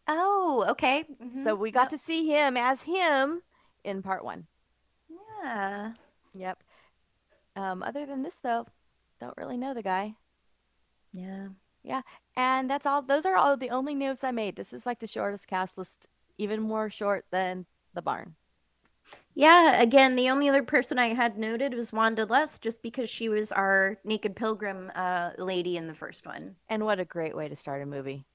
[0.08, 1.06] Oh, okay.
[1.44, 3.42] So we got to see him as him
[3.84, 4.46] in part one.
[5.10, 5.94] Yeah.
[6.34, 6.64] Yep.
[7.56, 8.68] Um, other than this, though,
[9.20, 10.16] don't really know the guy.
[11.14, 11.48] Yeah.
[11.86, 12.02] Yeah,
[12.36, 13.04] and that's all.
[13.04, 14.56] Those are all the only notes I made.
[14.56, 16.08] This is like the shortest cast list,
[16.40, 18.34] even more short than the barn.
[19.36, 23.30] Yeah, again, the only other person I had noted was Wanda Lust, just because she
[23.30, 26.56] was our Naked Pilgrim uh, lady in the first one.
[26.70, 28.26] And what a great way to start a movie.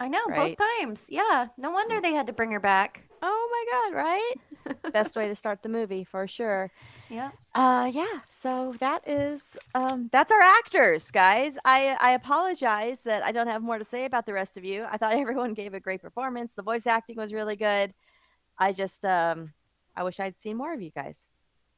[0.00, 0.56] I know, Right.
[0.56, 1.08] both times.
[1.10, 3.04] Yeah, no wonder they had to bring her back.
[3.22, 4.34] Oh my god, right?
[4.92, 6.70] Best way to start the movie for sure.
[7.10, 7.30] Yeah.
[7.54, 11.56] Uh yeah, so that is um that's our actors, guys.
[11.64, 14.84] I I apologize that I don't have more to say about the rest of you.
[14.90, 16.54] I thought everyone gave a great performance.
[16.54, 17.94] The voice acting was really good.
[18.58, 19.52] I just um
[19.96, 21.28] I wish I'd seen more of you guys.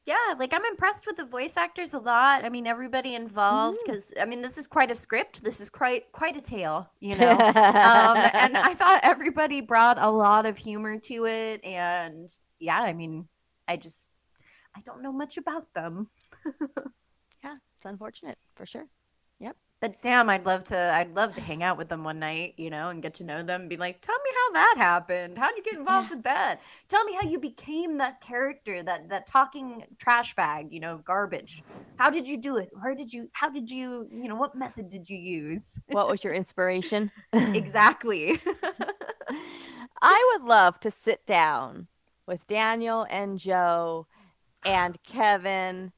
[0.07, 2.45] Yeah, like I'm impressed with the voice actors a lot.
[2.45, 5.43] I mean, everybody involved, because I mean, this is quite a script.
[5.43, 7.31] This is quite quite a tale, you know.
[7.31, 12.93] um, and I thought everybody brought a lot of humor to it, and yeah, I
[12.93, 13.27] mean,
[13.67, 14.09] I just
[14.75, 16.09] I don't know much about them.
[17.43, 18.87] Yeah, it's unfortunate for sure.
[19.79, 20.77] But damn, I'd love to.
[20.77, 23.43] I'd love to hang out with them one night, you know, and get to know
[23.43, 23.61] them.
[23.61, 25.37] And be like, tell me how that happened.
[25.37, 26.61] How'd you get involved with that?
[26.87, 31.05] Tell me how you became that character, that that talking trash bag, you know, of
[31.05, 31.63] garbage.
[31.97, 32.69] How did you do it?
[32.71, 33.29] Where did you?
[33.33, 34.07] How did you?
[34.11, 35.79] You know, what method did you use?
[35.89, 37.11] What was your inspiration?
[37.33, 38.41] exactly.
[40.01, 41.87] I would love to sit down
[42.25, 44.07] with Daniel and Joe
[44.65, 45.91] and Kevin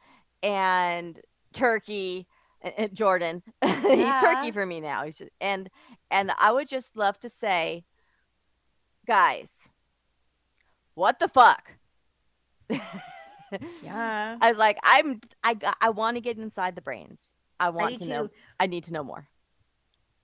[0.43, 1.19] and
[1.53, 2.27] Turkey
[2.61, 3.43] and, Jordan.
[3.63, 5.03] He's Turkey for me now.
[5.05, 5.69] He's just, and
[6.11, 7.85] and I would just love to say,
[9.07, 9.67] guys,
[10.95, 11.71] what the fuck?
[12.69, 14.37] Yeah.
[14.41, 17.33] I was like, I'm I I want to get inside the brains.
[17.59, 18.27] I want do to know.
[18.27, 18.33] too.
[18.59, 19.27] I need to know more.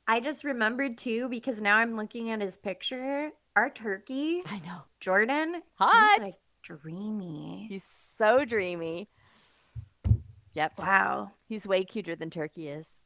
[0.07, 3.31] I just remembered too because now I'm looking at his picture.
[3.55, 4.43] Our turkey.
[4.45, 4.81] I know.
[4.99, 5.61] Jordan.
[5.75, 6.19] Hot.
[6.19, 7.67] He's like dreamy.
[7.69, 7.85] He's
[8.17, 9.09] so dreamy.
[10.55, 10.79] Yep.
[10.79, 11.31] Wow.
[11.47, 13.03] He's way cuter than Turkey is.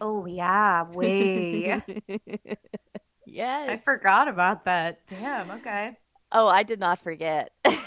[0.00, 1.80] Oh yeah, way.
[3.26, 3.70] yes.
[3.70, 5.06] I forgot about that.
[5.06, 5.50] Damn.
[5.52, 5.96] Okay.
[6.32, 7.50] Oh, I did not forget.
[7.64, 7.78] and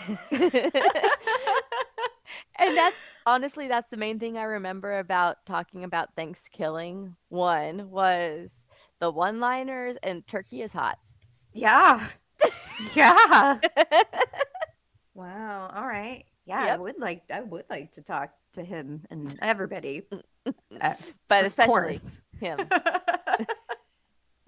[2.78, 8.66] that's honestly that's the main thing I remember about talking about ThanksKilling one was
[9.00, 10.98] the one-liners and Turkey is hot.
[11.54, 12.08] Yeah.
[12.96, 13.60] yeah.
[15.14, 15.72] wow.
[15.76, 16.24] All right.
[16.46, 20.04] Yeah, I would like I would like to talk to him and everybody.
[20.80, 20.94] Uh,
[21.28, 22.24] But of especially course.
[22.40, 22.60] him.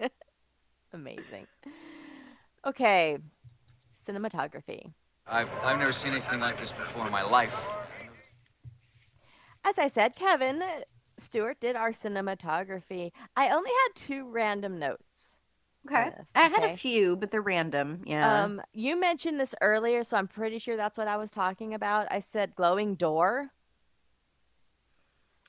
[0.92, 1.46] Amazing.
[2.64, 3.18] Okay.
[4.00, 4.92] Cinematography.
[5.26, 7.66] I've, I've never seen anything like this before in my life.
[9.64, 10.62] As I said, Kevin
[11.18, 13.10] Stewart did our cinematography.
[13.36, 15.36] I only had two random notes.
[15.90, 16.10] Okay.
[16.18, 16.72] this, I had okay?
[16.74, 18.02] a few, but they're random.
[18.04, 18.44] Yeah.
[18.44, 22.06] Um, you mentioned this earlier, so I'm pretty sure that's what I was talking about.
[22.10, 23.50] I said glowing door.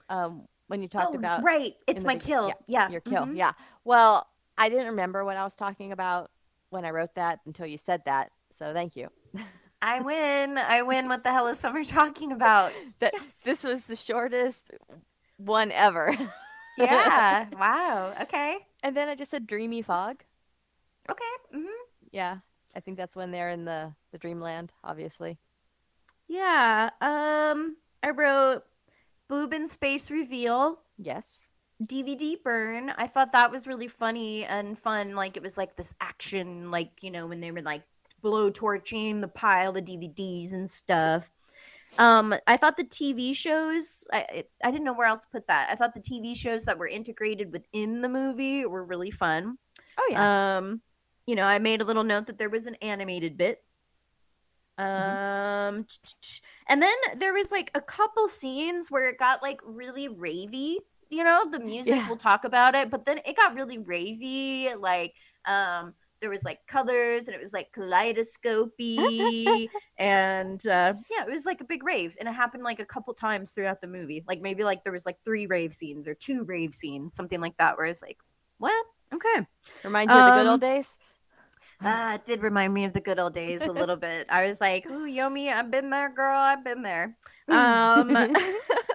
[0.10, 1.76] Um, when you talked Oh, about right.
[1.88, 2.54] It's my kill.
[2.68, 2.90] Yeah.
[2.90, 3.24] your kill.
[3.26, 3.36] Mhm.
[3.38, 3.54] Yeah.
[3.84, 6.32] Well, I didn't remember what I was talking about
[6.70, 8.32] when I wrote that until you said that.
[8.52, 9.10] So thank you.
[9.82, 10.58] I win.
[10.58, 11.08] I win.
[11.08, 12.72] What the hell is Summer talking about?
[13.00, 14.72] That this was the shortest
[15.38, 16.16] one ever.
[16.78, 17.48] Yeah.
[17.54, 18.14] wow.
[18.22, 18.58] Okay.
[18.84, 20.24] And then I just said dreamy fog.
[21.10, 21.24] Okay.
[21.54, 21.66] hmm
[22.12, 22.38] Yeah.
[22.76, 25.38] I think that's when they're in the the dreamland, obviously.
[26.28, 26.90] Yeah.
[27.02, 28.64] Um, I wrote
[29.28, 30.80] boob in space reveal.
[30.98, 31.48] Yes.
[31.84, 32.90] DVD burn.
[32.98, 35.16] I thought that was really funny and fun.
[35.16, 37.84] Like it was like this action, like you know when they were like
[38.22, 41.30] blow torching the pile of DVDs and stuff.
[41.98, 44.06] Um, I thought the TV shows.
[44.14, 45.70] I it, I didn't know where else to put that.
[45.72, 49.58] I thought the TV shows that were integrated within the movie were really fun.
[49.98, 50.58] Oh yeah.
[50.58, 50.82] Um,
[51.30, 53.64] you know, I made a little note that there was an animated bit.
[54.80, 55.78] Mm-hmm.
[55.78, 55.86] Um,
[56.68, 60.78] and then there was like a couple scenes where it got like really ravey.
[61.12, 62.08] You know, the music Yeah.
[62.08, 64.76] we'll talk about it, but then it got really ravey.
[64.80, 65.14] Like,
[65.46, 71.46] um, there was like colors and it was like kaleidoscopy and uh yeah it was
[71.46, 74.42] like a big rave and it happened like a couple times throughout the movie like
[74.42, 77.78] maybe like there was like three rave scenes or two rave scenes something like that
[77.78, 78.18] where it's like
[78.58, 79.48] what okay
[79.86, 80.98] Remind you of the good Um, old days.
[81.82, 84.28] Uh, it did remind me of the good old days a little bit.
[84.30, 86.38] I was like, "Ooh, Yomi, I've been there, girl.
[86.38, 88.16] I've been there." Um,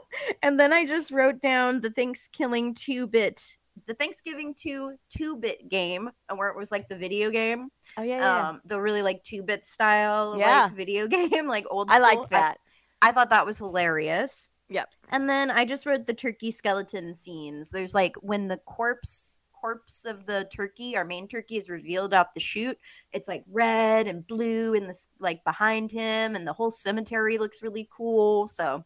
[0.42, 5.68] and then I just wrote down the ThanksKilling two bit, the ThanksKilling two two bit
[5.68, 7.68] game, and where it was like the video game.
[7.96, 8.48] Oh yeah, yeah.
[8.48, 10.64] Um, the really like two bit style, Yeah.
[10.64, 11.90] like video game, like old.
[11.90, 12.28] I like school.
[12.30, 12.58] that.
[13.02, 14.48] I thought that was hilarious.
[14.70, 14.88] Yep.
[15.10, 17.70] And then I just wrote the turkey skeleton scenes.
[17.70, 19.33] There's like when the corpse
[19.64, 22.78] corpse of the turkey, our main turkey, is revealed out the chute.
[23.12, 27.62] It's like red and blue in this like behind him, and the whole cemetery looks
[27.62, 28.46] really cool.
[28.46, 28.84] So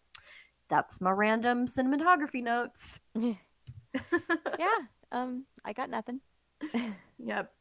[0.69, 3.01] that's my random cinematography notes.
[3.17, 4.79] yeah.
[5.11, 6.21] Um, I got nothing.
[7.21, 7.53] Yep.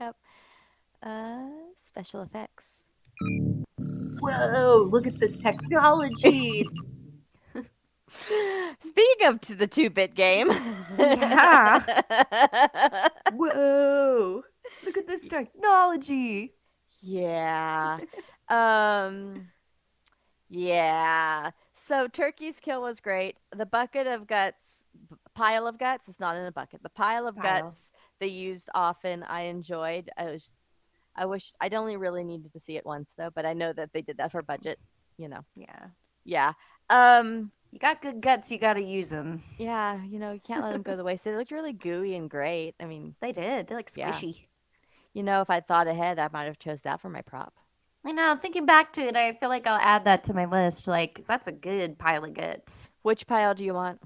[0.00, 0.16] Yep.
[1.02, 1.50] Uh,
[1.84, 2.84] special effects.
[4.22, 4.88] Whoa!
[4.90, 6.64] Look at this technology.
[8.80, 10.50] Speaking of to the two-bit game.
[10.98, 11.80] Yeah.
[13.32, 14.42] Whoa!
[14.84, 16.54] Look at this technology.
[17.00, 17.98] Yeah.
[18.48, 19.48] um
[20.48, 21.50] Yeah.
[21.74, 23.36] So Turkey's kill was great.
[23.56, 24.84] The bucket of guts
[25.34, 26.82] pile of guts is not in a bucket.
[26.82, 27.62] The pile of Pile.
[27.62, 30.10] guts they used often I enjoyed.
[30.16, 30.50] I was
[31.16, 33.92] I wish I'd only really needed to see it once though, but I know that
[33.92, 34.78] they did that for budget,
[35.16, 35.40] you know.
[35.56, 35.86] Yeah.
[36.24, 36.52] Yeah.
[36.90, 38.50] Um You got good guts.
[38.52, 39.42] You got to use them.
[39.58, 41.24] yeah, you know, you can't let them go to waste.
[41.24, 42.74] They looked really gooey and great.
[42.78, 43.66] I mean, They did.
[43.66, 44.12] They look Yeah.
[44.12, 44.42] squishy.
[45.14, 47.52] you know, if I'd thought ahead, I might have chose that for my prop.
[48.04, 48.34] I know.
[48.36, 50.86] Thinking back to it, I feel like I'll add that to my list.
[50.88, 52.90] Like, 'cause that's a good pile of guts.
[53.02, 54.00] Which pile do you want?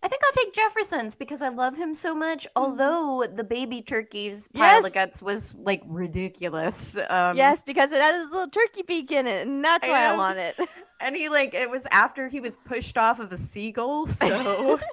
[0.00, 2.46] I think I'll take Jefferson's because I love him so much.
[2.54, 4.84] Although the baby turkey's pile Yes.
[4.86, 6.96] of guts was like ridiculous.
[7.10, 10.16] Um, yes, because it has this little turkey beak in it, and that's why I
[10.16, 10.56] want it.
[11.00, 14.78] and he like it was after he was pushed off of a seagull, so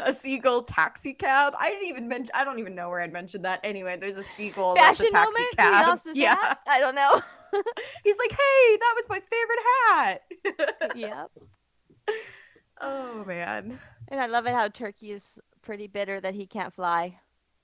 [0.00, 1.54] a seagull taxi cab.
[1.58, 2.30] I didn't even mention.
[2.34, 3.60] I don't even know where I'd mentioned that.
[3.64, 4.74] Anyway, there's a seagull.
[4.74, 5.98] that's a Fashion taxi cab.
[6.14, 6.60] yeah, hat?
[6.68, 7.20] I don't know.
[8.04, 10.22] he's like, "Hey, that was my favorite hat."
[10.96, 11.30] yep.
[12.80, 13.78] oh man.
[14.08, 17.18] And I love it how Turkey is pretty bitter that he can't fly.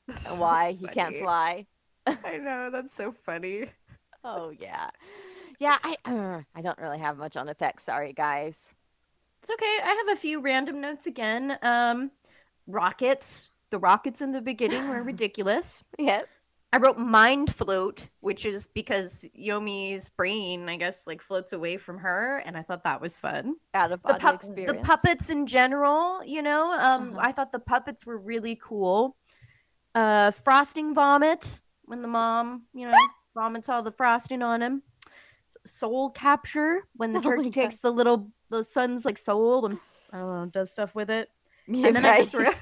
[0.09, 1.67] And why he can't fly.
[2.07, 3.67] I know that's so funny.
[4.25, 4.91] Oh yeah.
[5.59, 7.85] Yeah, I uh, I don't really have much on effects.
[7.85, 8.73] Sorry, guys.
[9.43, 9.79] It's okay.
[9.85, 11.59] I have a few random notes again.
[11.63, 12.11] Um,
[12.67, 13.51] rockets.
[13.71, 15.83] The rockets in the beginning were ridiculous.
[15.99, 16.25] Yes.
[16.73, 21.97] I wrote mind float, which is because Yomi's brain, I guess, like floats away from
[21.99, 23.55] her, and I thought that was fun.
[23.73, 27.21] Out of The, body pup- the puppets in general, you know, um, Uh-huh.
[27.23, 29.17] I thought the puppets were really cool.
[29.95, 32.99] Uh, frosting vomit when the mom, you know,
[33.35, 34.83] vomits all the frosting on him.
[35.69, 37.53] Soul capture when the Oh turkey God.
[37.53, 39.79] takes the little the son's like soul and
[40.13, 41.29] I don't know does stuff with it.
[41.67, 42.55] Yeah, and then I just wrote,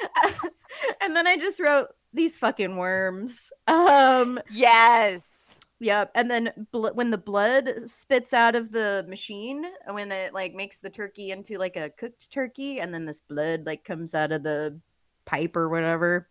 [1.00, 3.52] and then I just wrote these fucking worms.
[3.68, 5.50] Um, yes.
[5.80, 6.12] Yep.
[6.14, 10.78] And then bl- when the blood spits out of the machine, when it like makes
[10.78, 14.42] the turkey into like a cooked turkey, and then this blood like comes out of
[14.42, 14.78] the
[15.24, 16.28] pipe or whatever.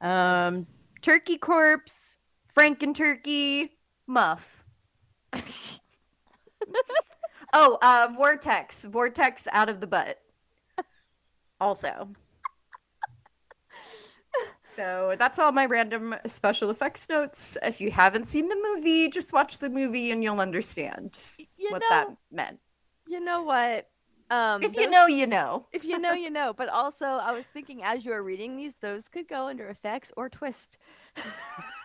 [0.00, 0.66] Um,
[1.02, 2.18] turkey corpse,
[2.56, 3.72] Franken turkey,
[4.06, 4.63] muff.
[7.52, 10.20] oh, uh, vortex, vortex out of the butt.
[11.60, 12.08] Also.
[14.74, 17.56] So that's all my random special effects notes.
[17.62, 21.20] If you haven't seen the movie, just watch the movie and you'll understand
[21.56, 22.58] You what know, that meant.
[23.06, 23.88] You know what?
[24.30, 25.66] Um, If you know, you know.
[25.72, 26.52] If you know, you know.
[26.52, 30.10] But also, I was thinking as you were reading these, those could go under effects
[30.16, 30.78] or twist.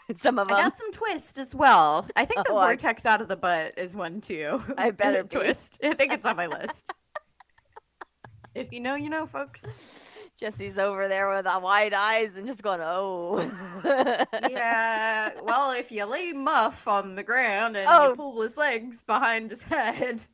[0.21, 0.57] Some of them.
[0.57, 2.07] I got some twist as well.
[2.15, 4.61] I think the Oh, I- vortex out of the butt is one too.
[4.77, 5.79] I better twist.
[5.83, 6.91] I think it's on my list.
[8.55, 9.77] if you know, you know, folks.
[10.39, 13.39] Jesse's over there with the wide eyes and just going, "Oh."
[14.49, 15.31] yeah.
[15.43, 18.09] Well, if you lay Muff on the ground and Oh.
[18.09, 20.25] you pull his legs behind his head,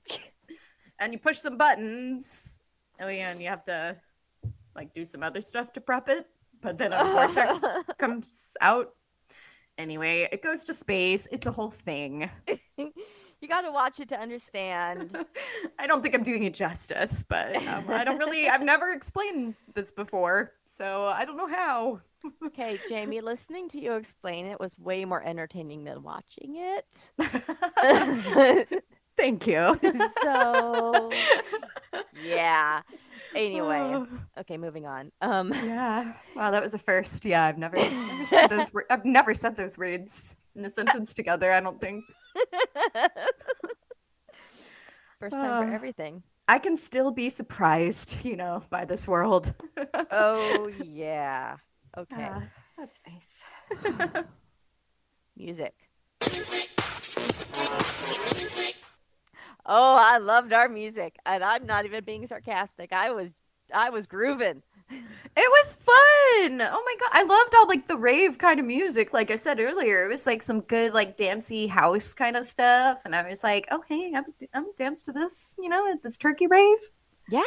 [1.00, 2.62] and you push some buttons,
[3.02, 3.98] oh yeah, and you have to
[4.76, 6.28] like do some other stuff to prep it,
[6.62, 7.60] but then a vortex
[7.98, 8.94] comes out.
[9.78, 11.28] Anyway, it goes to space.
[11.32, 12.30] It's a whole thing.
[13.42, 15.24] You got to watch it to understand.
[15.80, 18.48] I don't think I'm doing it justice, but um, I don't really.
[18.50, 22.02] I've never explained this before, so I don't know how.
[22.46, 27.12] okay, Jamie, listening to you explain it was way more entertaining than watching it.
[29.18, 29.80] Thank you.
[30.24, 31.12] so,
[32.24, 32.82] yeah.
[33.36, 34.04] Anyway,
[34.40, 35.12] okay, moving on.
[35.22, 36.14] Um, yeah.
[36.36, 37.26] Wow, that was a first.
[37.26, 38.74] Yeah, I've never, never said those.
[38.74, 41.52] wor- I've never said those words in a sentence together.
[41.52, 42.04] I don't think.
[45.20, 46.24] First time for Uh, everything.
[46.48, 49.54] I can still be surprised, you know, by this world.
[50.12, 51.58] Oh yeah.
[51.98, 52.30] Okay.
[52.30, 52.44] Ah,
[52.78, 53.44] that's nice.
[55.38, 55.74] Music.
[59.66, 62.94] Oh, I loved our music, and I'm not even being sarcastic.
[62.94, 63.30] I was,
[63.74, 64.62] I was grooving.
[65.38, 66.62] It was fun.
[66.62, 69.12] Oh my god, I loved all like the rave kind of music.
[69.12, 73.02] Like I said earlier, it was like some good like dancey house kind of stuff,
[73.04, 76.18] and I was like, oh hey, I'm I'm dance to this, you know, at this
[76.18, 76.78] turkey rave.
[77.30, 77.44] Yeah.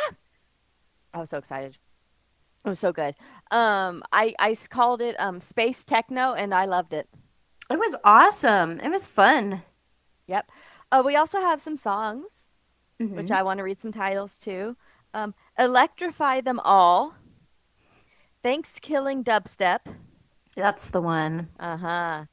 [1.14, 1.78] I was so excited.
[2.64, 3.14] It was so good.
[3.50, 7.08] Um, I I called it um space techno, and I loved it.
[7.70, 8.80] It was awesome.
[8.80, 9.62] It was fun.
[10.26, 10.50] Yep.
[10.90, 12.48] Uh, we also have some songs,
[12.98, 13.30] which Mhm.
[13.30, 14.76] I want to read some titles to.
[15.14, 17.14] Um, Electrify Them All.
[18.44, 19.80] ThanksKilling Dubstep.
[20.56, 21.48] That's the one.
[21.58, 22.24] Uh huh.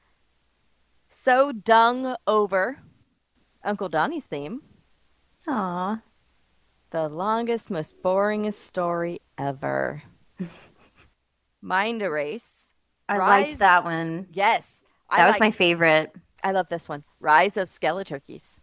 [1.09, 2.79] So Dung Over.
[3.63, 4.61] Uncle Donnie's theme.
[5.47, 6.01] Aw.
[6.91, 10.03] The longest, most boringest story ever.
[11.61, 12.73] Mind Erase.
[13.09, 14.27] I Rise- liked that one.
[14.31, 14.83] Yes.
[15.09, 16.13] I That was like- my favorite.
[16.45, 17.03] I love this one.
[17.19, 18.59] Rise of Skeleturkeys.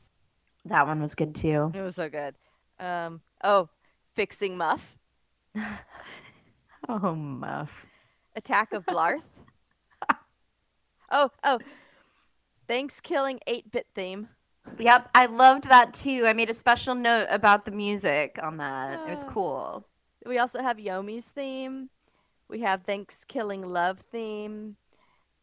[0.67, 1.73] That one was good too.
[1.75, 2.37] It was so good.
[2.79, 3.69] Um, oh,
[4.15, 4.97] Fixing Muff.
[6.89, 7.87] Oh, Muff.
[8.35, 9.23] Attack of Blarth.
[11.13, 11.61] oh, oh.
[12.69, 14.29] ThanksKilling 8 Bit Theme.
[14.81, 16.25] Yep, I loved that too.
[16.27, 18.95] I made a special note about the music on that.
[19.07, 19.29] It was Ah.
[19.31, 19.87] cool.
[20.27, 21.89] We also have Yomi's theme.
[22.49, 24.77] We have ThanksKilling Love theme.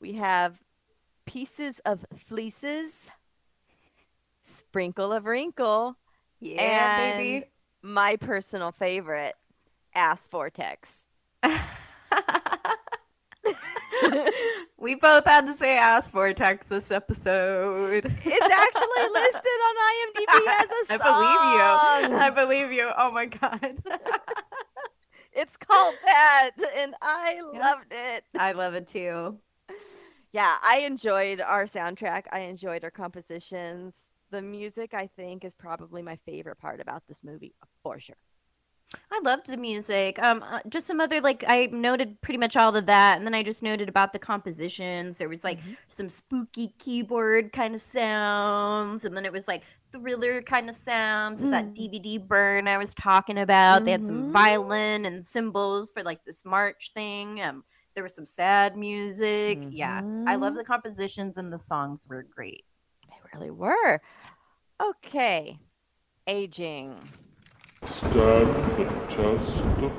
[0.01, 0.59] We have
[1.29, 3.07] Pieces of Fleeces.
[4.41, 5.95] Sprinkle of Wrinkle.
[6.39, 7.45] Yeah, and baby.
[7.83, 9.35] My personal favorite,
[9.93, 11.05] Ass Vortex.
[14.79, 18.05] we both had to say ass vortex this episode.
[18.05, 20.99] It's actually listed on IMDb as a song.
[20.99, 22.17] I believe you.
[22.17, 22.89] I believe you.
[22.97, 23.77] Oh my god.
[25.31, 28.25] It's called that, and I loved it.
[28.37, 29.37] I love it too.
[30.31, 32.25] Yeah, I enjoyed our soundtrack.
[32.31, 33.95] I enjoyed our compositions.
[34.31, 38.15] The music, I think, is probably my favorite part about this movie, for sure.
[39.11, 40.17] I loved the music.
[40.19, 43.35] Um, uh, just some other like I noted pretty much all of that, and then
[43.35, 45.17] I just noted about the compositions.
[45.17, 45.59] There was like
[45.89, 51.41] some spooky keyboard kind of sounds, and then it was like thriller kind of sounds
[51.41, 53.85] with that DVD burn I was talking about.
[53.85, 57.41] They had some violin and cymbals for like this march thing.
[57.41, 57.63] Um,
[57.99, 59.59] there was some sad music.
[59.71, 60.59] Yeah, I love mm-hmm.
[60.59, 62.63] the compositions and the songs were great.
[63.09, 63.99] They really were.
[64.81, 65.59] Okay,
[66.25, 66.97] aging.
[67.85, 68.47] Stand
[68.77, 69.51] the test
[69.83, 69.91] of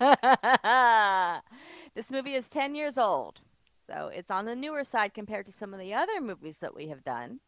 [0.00, 1.42] time.
[1.94, 3.40] this movie is 10 years old,
[3.86, 6.88] so it's on the newer side compared to some of the other movies that we
[6.88, 7.38] have done.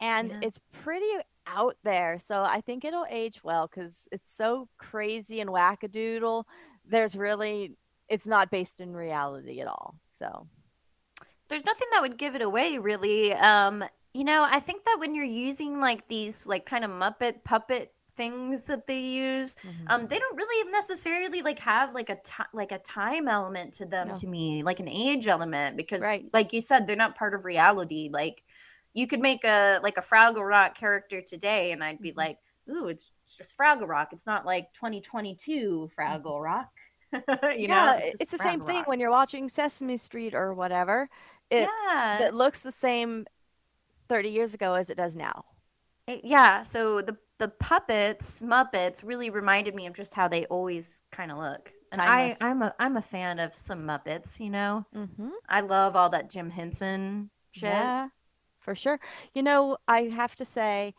[0.00, 0.40] And Yeah.
[0.42, 1.06] it's pretty
[1.46, 6.44] out there, so I think it'll age well because it's so crazy and wackadoodle.
[6.84, 7.76] There's really,
[8.08, 9.96] it's not based in reality at all.
[10.10, 10.46] So,
[11.48, 13.84] there's nothing that would give it away really um
[14.14, 17.92] you know i think that when you're using like these like kind of muppet puppet
[18.16, 22.72] things that they use um they don't really necessarily like have like a ti like
[22.72, 24.14] a time element to them No.
[24.16, 26.26] to me like an age element because Right.
[26.32, 28.42] like you said they're not part of reality like
[28.94, 32.18] you could make a like a fraggle rock character today and i'd be Mm-hmm.
[32.18, 32.38] like
[32.70, 36.70] ooh it's just fraggle rock it's not like 2022 fraggle rock
[37.12, 37.60] you Mm-hmm.
[37.60, 41.08] yeah, know it's, just the same thing when you're watching Sesame Street or whatever.
[41.50, 43.26] It yeah that looks the same
[44.10, 45.44] 30 years ago as it does now.
[46.06, 51.02] It- yeah, so the the puppets, Muppets, really reminded me of just how they always
[51.12, 51.72] kind of look.
[51.92, 52.42] And Timeless.
[52.42, 54.38] I, I'm a I'm a fan of some Muppets.
[54.40, 55.28] You know, Mm-hmm.
[55.48, 57.70] I love all that Jim Henson shit.
[57.70, 58.08] Yeah,
[58.68, 59.00] for sure.
[59.32, 60.92] You know, I have to say,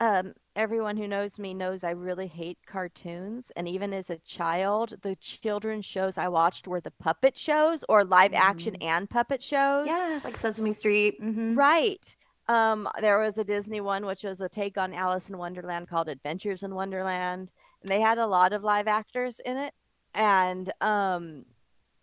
[0.00, 3.52] um, everyone who knows me knows I really hate cartoons.
[3.54, 8.02] And even as a child, the children's shows I watched were the puppet shows or
[8.02, 9.86] live action and puppet shows.
[9.86, 11.14] Yeah, like Sesame Street.
[11.20, 12.16] hmm Right.
[12.48, 16.08] Um, there was a Disney one which was a take on Alice in Wonderland called
[16.08, 17.52] Adventures in Wonderland,
[17.82, 19.72] and they had a lot of live actors in it,
[20.12, 21.44] and um,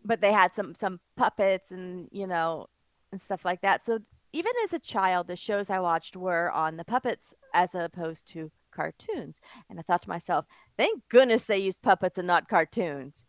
[0.05, 2.67] but they had some some puppets and you know
[3.11, 3.86] and stuff like that.
[3.86, 3.99] So
[4.34, 8.51] even as a child, the shows I watched were on the puppets as opposed to
[8.71, 9.41] cartoons.
[9.69, 10.45] And I thought to myself,
[10.77, 13.25] thank goodness they used puppets and not cartoons.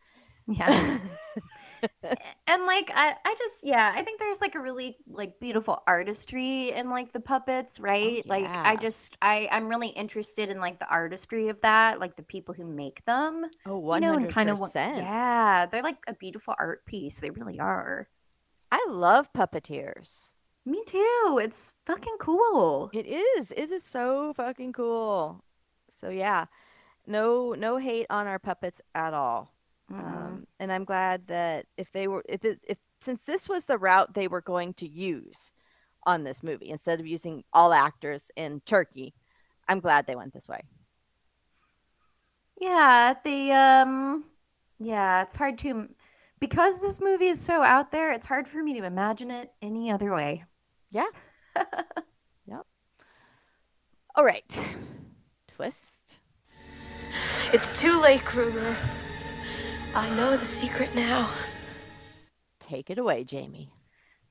[0.48, 0.98] Yeah.
[2.46, 6.72] and like I, I just yeah i think there's like a really like beautiful artistry
[6.72, 10.78] in like the puppets oh, right like i just i i'm really interested in like
[10.78, 14.50] the artistry of that like the people who make them Oh, you know and kind
[14.50, 14.74] of 100%.
[14.96, 18.08] yeah they're like a beautiful art piece they really are
[18.74, 20.31] I love puppeteers.
[20.64, 23.52] Me too it's fucking cool It is.
[23.56, 25.42] It is so fucking cool.
[25.90, 26.46] So yeah,
[27.06, 29.52] no no hate on our puppets at all.
[29.90, 33.78] Um, and I'm glad that if they were if it, if since this was the
[33.78, 35.52] route they were going to use
[36.04, 39.14] on this movie instead of using all actors in Turkey,
[39.68, 40.62] I'm glad they went this way.
[42.60, 44.24] Yeah, the um
[44.78, 45.88] yeah, it's hard to
[46.40, 49.90] because this movie is so out there, it's hard for me to imagine it any
[49.90, 50.44] other way.
[50.92, 51.06] Yeah.
[52.46, 52.66] yep.
[54.14, 54.58] All right.
[55.48, 56.18] Twist.
[57.52, 58.76] It's too late, Kruger.
[59.94, 61.32] I know the secret now.
[62.60, 63.72] Take it away, Jamie.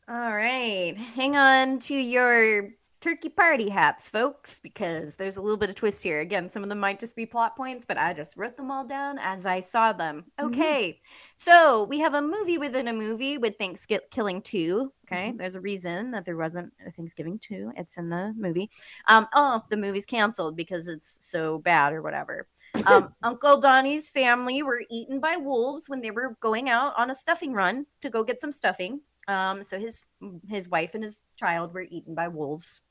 [0.07, 0.95] All right.
[0.95, 2.69] Hang on to your
[3.01, 6.19] turkey party hats, folks, because there's a little bit of twist here.
[6.19, 8.85] Again, some of them might just be plot points, but I just wrote them all
[8.85, 10.23] down as I saw them.
[10.39, 10.99] Okay.
[11.35, 14.93] So we have a movie within a movie with ThanksKilling 2.
[15.07, 15.33] Okay.
[15.35, 17.73] There's a reason that there wasn't a ThanksKilling 2.
[17.75, 18.69] It's in the movie.
[19.07, 22.47] Um, oh, the movie's canceled because it's so bad or whatever.
[22.87, 27.13] Um, Uncle Donnie's family were eaten by wolves when they were going out on a
[27.13, 29.01] stuffing run to go get some stuffing.
[29.27, 30.01] Um, so his
[30.49, 32.81] his wife and his child were eaten by wolves.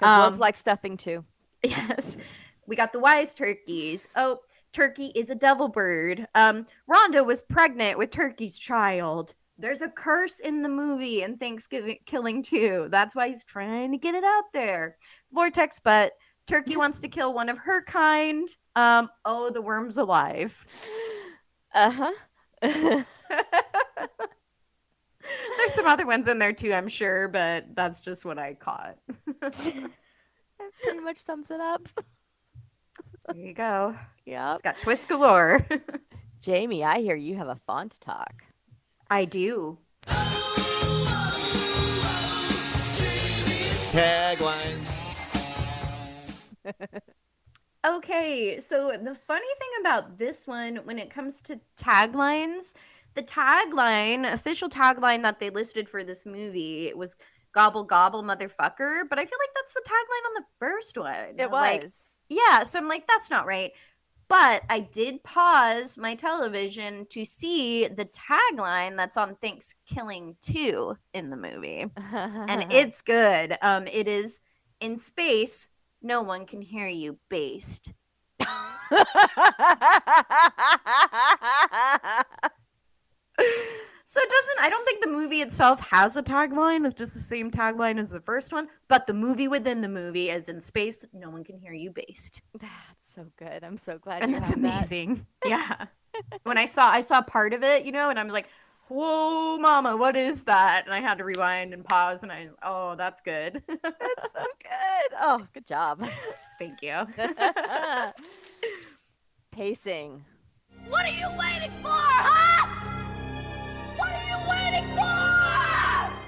[0.00, 1.24] Because wolves Um, like stuffing too.
[1.62, 2.16] Yes.
[2.66, 4.08] We got the wise turkeys.
[4.16, 4.38] Oh,
[4.72, 6.26] Turkey is a devil bird.
[6.34, 9.34] Um, Rhonda was pregnant with Turkey's child.
[9.58, 12.88] There's a curse in the movie and Thanksgiving Killing too.
[12.90, 14.96] That's why he's trying to get it out there.
[15.32, 16.12] Vortex, but
[16.46, 18.48] Turkey wants to kill one of her kind.
[18.74, 20.64] Um, oh, the worm's alive.
[21.74, 22.12] Uh huh.
[25.58, 28.96] There's some other ones in there too, I'm sure, but that's just what I caught.
[29.40, 31.88] That pretty much sums it up.
[33.28, 33.96] There you go.
[34.26, 34.52] Yeah.
[34.52, 35.66] It's got twist galore.
[36.40, 38.44] Jamie, I hear you have a font talk.
[39.10, 39.78] I do.
[43.90, 44.96] Taglines.
[47.82, 52.74] Okay, so the funny thing about this one, when it comes to taglines,
[53.14, 57.16] the tagline, official tagline that they listed for this movie was
[57.52, 61.34] "Gobble gobble, motherfucker." But I feel like that's the tagline on the first one.
[61.38, 61.86] It was Like,
[62.28, 63.72] yeah, so I'm like, that's not right.
[64.28, 71.30] But I did pause my television to see the tagline that's on ThanksKilling 2 in
[71.30, 71.86] the movie.
[72.12, 73.58] and it's good.
[73.60, 74.40] Um, it is
[74.78, 75.68] in space,
[76.00, 77.92] no one can hear you based.
[84.10, 84.66] So it doesn't.
[84.66, 86.84] I don't think the movie itself has a tagline.
[86.84, 88.66] It's just the same tagline as the first one.
[88.88, 92.42] But the movie within the movie, as in space, no one can hear you based.
[92.60, 93.62] That's so good.
[93.62, 94.24] I'm so glad.
[94.24, 94.74] and you it's have that.
[94.74, 95.24] amazing.
[95.46, 95.86] yeah.
[96.42, 98.48] when I saw I saw part of it, you know, and I'm like,
[98.88, 102.96] "Whoa, mama, what is that?" And I had to rewind and pause, and I, oh,
[102.96, 103.62] that's good.
[103.68, 105.18] That's so good.
[105.20, 106.04] Oh, good job.
[106.58, 107.06] Thank you.
[109.52, 110.24] Pacing.
[110.88, 112.79] What are you waiting for, huh?
[114.70, 116.20] Are you?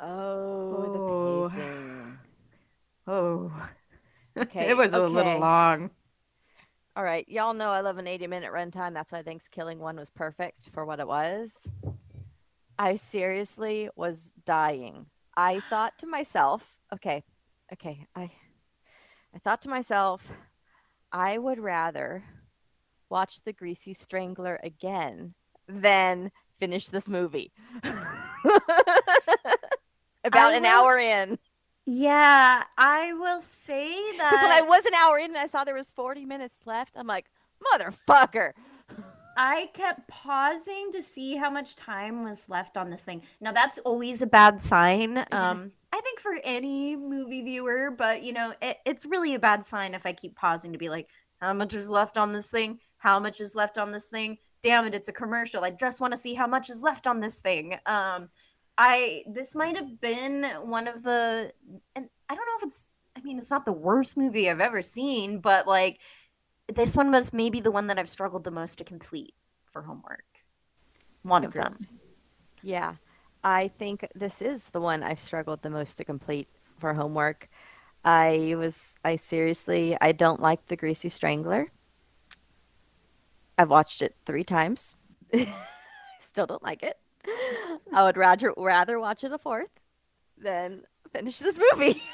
[0.00, 1.50] Oh, the oh.
[1.50, 2.18] pacing.
[3.06, 3.68] Oh.
[4.36, 4.68] Okay.
[4.70, 5.90] it was a little long.
[6.96, 7.26] All right.
[7.28, 8.94] Y'all know I love an 80 minute runtime.
[8.94, 11.68] That's why I think Killing one was perfect for what it was.
[12.78, 15.06] I seriously was dying.
[15.36, 17.22] I thought to myself, okay,
[17.72, 18.30] okay, I
[19.34, 20.30] I thought to myself,
[21.10, 22.22] I would rather
[23.08, 25.34] watch The Greasy Strangler again
[25.68, 26.30] than
[26.62, 27.50] finish this movie.
[30.24, 31.36] About I an will- hour in.
[31.84, 35.64] Yeah, I will say that Because when I was an hour in and I saw
[35.64, 37.26] there was 40 minutes left, I'm like,
[37.74, 38.52] motherfucker.
[39.36, 43.22] I kept pausing to see how much time was left on this thing.
[43.40, 45.18] Now that's always a bad sign.
[45.32, 49.66] Um, I think for any movie viewer, but you know, it, it's really a bad
[49.66, 51.08] sign if I keep pausing to be like,
[51.40, 52.78] how much is left on this thing?
[52.98, 54.38] How much is left on this thing?
[54.62, 55.64] Damn it, it's a commercial.
[55.64, 57.74] I just want to see how much is left on this thing.
[57.86, 58.28] Um,
[58.78, 61.52] I this might have been one of the,
[61.94, 62.94] and I don't know if it's.
[63.16, 66.00] I mean, it's not the worst movie I've ever seen, but like
[66.74, 69.34] this one was maybe the one that I've struggled the most to complete
[69.64, 70.24] for homework.
[71.22, 71.76] One of them.
[72.62, 72.94] Yeah.
[73.44, 76.48] I think this is the one I've struggled the most to complete
[76.78, 77.48] for homework.
[78.04, 81.70] I was, I seriously, I don't like The Greasy Strangler.
[83.58, 84.96] I've watched it three times.
[86.20, 86.98] Still don't like it.
[87.92, 89.70] I would rather rather watch it a fourth
[90.36, 90.82] than
[91.12, 92.02] finish this movie.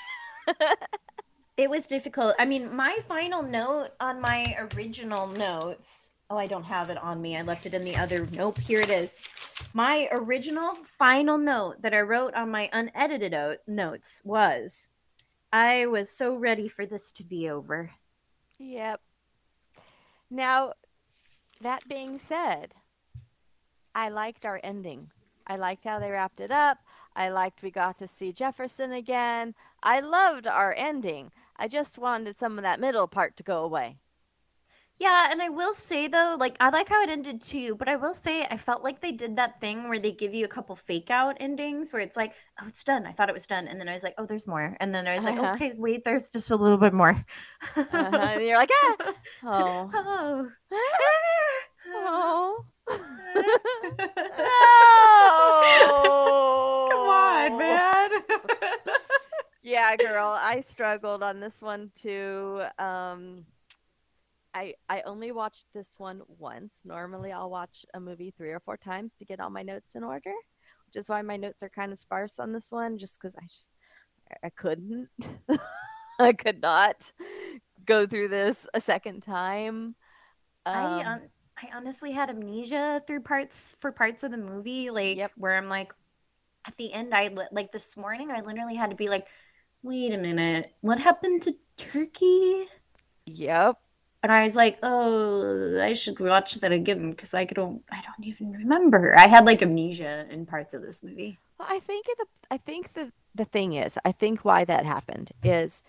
[1.59, 2.37] It was difficult.
[2.39, 6.13] I mean, my final note on my original notes.
[6.31, 7.37] Oh, I don't have it on me.
[7.37, 8.29] I left it in the other.
[8.31, 9.21] Nope, here it is.
[9.75, 14.89] My original final note that I wrote on my unedited o- notes was
[15.53, 17.91] I was so ready for this to be over.
[18.61, 19.01] Yep.
[20.31, 20.75] Now,
[21.61, 22.75] that being said,
[23.95, 25.11] I liked our ending.
[25.47, 26.79] I liked how they wrapped it up.
[27.17, 29.55] I liked we got to see Jefferson again.
[29.83, 31.33] I loved our ending.
[31.57, 33.97] I just wanted some of that middle part to go away.
[34.99, 37.95] Yeah, and I will say though, like I like how it ended too, but I
[37.95, 40.75] will say I felt like they did that thing where they give you a couple
[40.75, 43.07] fake out endings where it's like, oh, it's done.
[43.07, 45.07] I thought it was done, and then I was like, oh, there's more, and then
[45.07, 45.27] I was Uh-huh.
[45.27, 47.25] like, okay, wait, there's just a little bit more.
[47.93, 48.97] Uh-huh, and you're like, ah,
[49.45, 50.51] oh, oh,
[51.87, 52.65] oh.
[56.89, 58.11] Come on, man.
[59.63, 62.63] yeah, girl, I struggled on this one too.
[62.79, 63.45] Um,
[64.59, 66.81] I I only watched this one once.
[66.85, 70.03] Normally, I'll watch a movie three or four times to get all my notes in
[70.05, 70.33] order,
[70.87, 73.47] which is why my notes are kind of sparse on this one, just because I
[73.47, 73.71] just
[74.31, 75.09] I- I couldn't,
[76.19, 77.13] I could not
[77.87, 79.95] go through this a second time.
[80.67, 81.31] I Um, on-
[81.61, 85.93] I honestly had amnesia through parts for parts of the movie, like where I'm like,
[86.67, 89.27] at the end, I li- like this morning, I literally had to be like,
[89.83, 92.67] wait a minute, what happened to Turkey?
[93.27, 93.79] Yep.
[94.29, 98.27] And I was like, oh, I should watch that again because I don't, I don't
[98.29, 99.17] even remember.
[99.17, 101.39] I had like amnesia in parts of this movie.
[101.59, 105.31] Well, I think the I think the the thing is, I think why that happened
[105.43, 105.83] is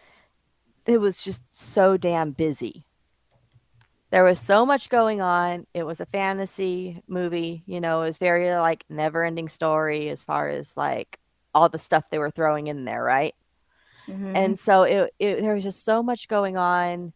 [0.85, 2.85] it was just so damn busy.
[4.09, 5.67] There was so much going on.
[5.73, 10.47] It was a fantasy movie, you know, it was very like never-ending story as far
[10.47, 11.19] as like
[11.53, 13.35] all the stuff they were throwing in there, right?
[14.07, 14.31] Mm-hmm.
[14.33, 17.11] And so it, it there was just so much going on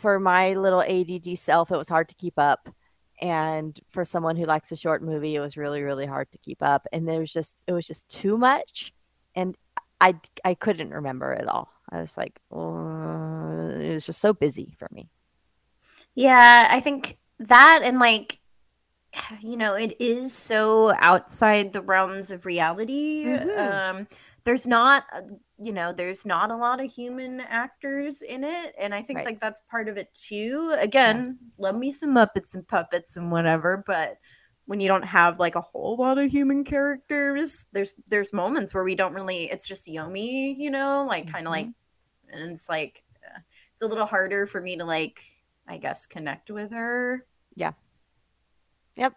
[0.00, 1.70] for my little ADD self.
[1.70, 2.68] It was hard to keep up,
[3.20, 6.62] and for someone who likes a short movie, it was really really hard to keep
[6.62, 6.86] up.
[6.92, 8.92] And there was just it was just too much,
[9.34, 9.56] and
[10.00, 11.70] I I couldn't remember it all.
[11.92, 15.10] I was like, uh, it was just so busy for me.
[16.14, 18.38] Yeah, I think that and like
[19.40, 23.24] you know, it is so outside the realms of reality.
[23.24, 23.58] Mhm.
[23.58, 24.06] Um
[24.44, 25.04] there's not
[25.62, 29.26] you know, there's not a lot of human actors in it and I think Right.
[29.26, 30.74] like that's part of it too.
[30.78, 34.18] Again, love me some muppets and puppets and whatever, but
[34.64, 38.84] when you don't have like a whole lot of human characters, there's there's moments where
[38.84, 41.68] we don't really it's just Yomi, you know, like kind of like
[42.32, 43.40] and it's like uh,
[43.74, 45.20] it's a little harder for me to like
[45.68, 47.26] I guess connect with her.
[47.54, 47.72] Yeah.
[48.96, 49.14] Yep.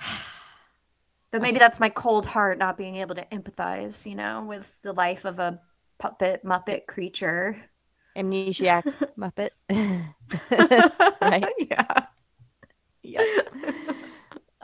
[1.30, 4.92] But maybe that's my cold heart not being able to empathize, you know, with the
[4.92, 5.60] life of a
[5.98, 7.56] puppet muppet creature.
[8.16, 8.84] Amnesiac
[9.18, 9.50] Muppet.
[11.22, 11.46] right?
[11.58, 12.06] Yeah.
[13.02, 13.26] Yep.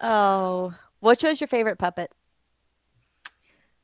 [0.02, 2.10] Oh, which was your favorite puppet?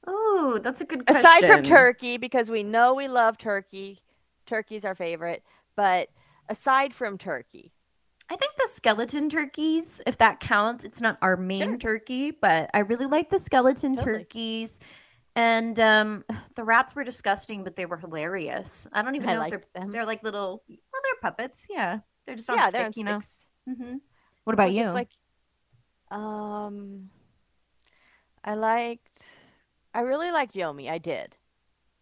[0.06, 1.24] Oh, that's a good question.
[1.24, 4.00] Aside from Turkey, because we know we love Turkey.
[4.46, 5.42] Turkey's our favorite.
[5.76, 6.08] But
[6.48, 7.72] aside from Turkey,
[8.30, 12.80] I think the skeleton turkeys, if that counts, it's not our main turkey, but I
[12.80, 14.80] really like the skeleton turkeys.
[15.34, 16.24] And um,
[16.56, 18.86] the rats were disgusting, but they were hilarious.
[18.92, 20.62] I don't even I know if they're they're like little.
[20.68, 21.66] Well, they're puppets.
[21.68, 23.20] Yeah, they're just on yeah, stick, they're on you know.
[23.20, 23.46] sticks.
[23.68, 23.96] hmm
[24.44, 24.84] What about you?
[24.84, 25.10] like,
[26.10, 27.10] um,
[28.44, 29.22] I liked,
[29.94, 30.90] I really liked Yomi.
[30.90, 31.36] I did,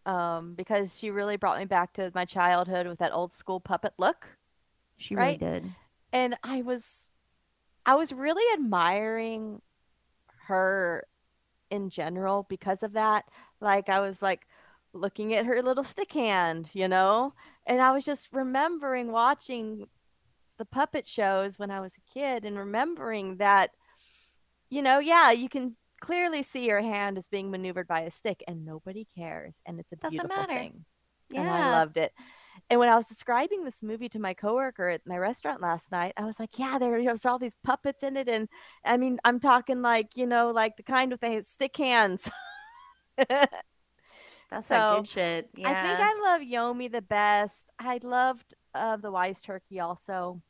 [0.05, 3.93] um, because she really brought me back to my childhood with that old school puppet
[3.97, 4.27] look.
[4.97, 5.39] she right?
[5.41, 5.71] really did.
[6.13, 7.09] And I was
[7.85, 9.61] I was really admiring
[10.47, 11.05] her
[11.69, 13.25] in general because of that.
[13.59, 14.47] Like I was like
[14.93, 17.33] looking at her little stick hand, you know?
[17.65, 19.87] And I was just remembering watching
[20.57, 23.71] the puppet shows when I was a kid and remembering that
[24.69, 28.43] you know, yeah, you can clearly see her hand is being maneuvered by a stick
[28.47, 30.53] and nobody cares and it's a Doesn't beautiful matter.
[30.53, 30.85] thing.
[31.35, 31.53] And Yeah.
[31.55, 32.13] I loved it.
[32.71, 36.13] And when I was describing this movie to my coworker at my restaurant last night,
[36.15, 36.89] I was like, "Yeah, there
[37.25, 38.47] all these puppets in it, and
[38.85, 42.31] I mean, I'm talking like you know, like the kind with the stick hands."
[43.27, 45.49] That's so good shit.
[45.53, 45.69] Yeah.
[45.69, 47.69] I think I love Yomi the best.
[47.77, 50.41] I loved uh, the Wise Turkey also.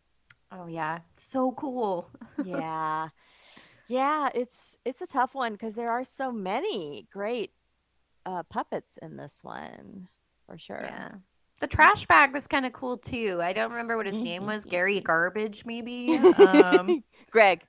[0.52, 2.08] Oh yeah, so cool.
[2.46, 3.10] yeah,
[3.92, 7.52] Yeah, it's it's a tough one because there are so many great
[8.28, 10.08] uh, puppets in this one,
[10.46, 10.84] for sure.
[10.84, 11.10] Yeah.
[11.62, 13.40] The trash bag was kind of cool too.
[13.42, 14.66] I don't remember what his name was.
[14.66, 16.18] Gary Garbage, maybe.
[16.18, 17.62] Um, Greg.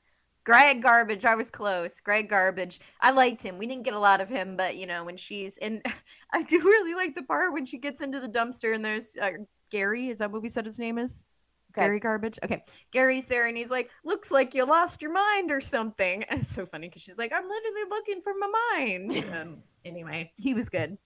[0.44, 1.26] Greg Garbage.
[1.26, 2.00] I was close.
[2.00, 2.80] Greg Garbage.
[3.02, 3.58] I liked him.
[3.58, 5.82] We didn't get a lot of him, but you know when she's in,
[6.32, 9.32] I do really like the part when she gets into the dumpster and there's uh,
[9.70, 10.08] Gary.
[10.08, 11.26] Is that what we said his name is?
[11.74, 11.88] Greg.
[11.88, 12.38] Gary Garbage.
[12.42, 16.40] Okay, Gary's there and he's like, "Looks like you lost your mind or something." And
[16.40, 20.54] it's so funny because she's like, "I'm literally looking for my mind." um, anyway, he
[20.54, 20.96] was good.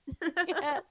[0.47, 0.83] yes.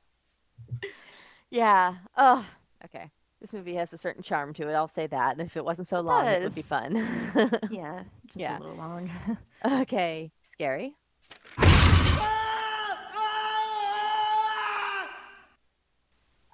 [1.51, 1.95] Yeah.
[2.17, 2.45] Oh,
[2.85, 3.11] okay.
[3.41, 4.73] This movie has a certain charm to it.
[4.73, 5.33] I'll say that.
[5.37, 6.69] And if it wasn't so long, it would be does.
[6.69, 6.95] fun.
[7.71, 8.57] yeah, just Yeah.
[8.57, 9.11] a little long.
[9.65, 10.31] okay.
[10.43, 10.95] Scary.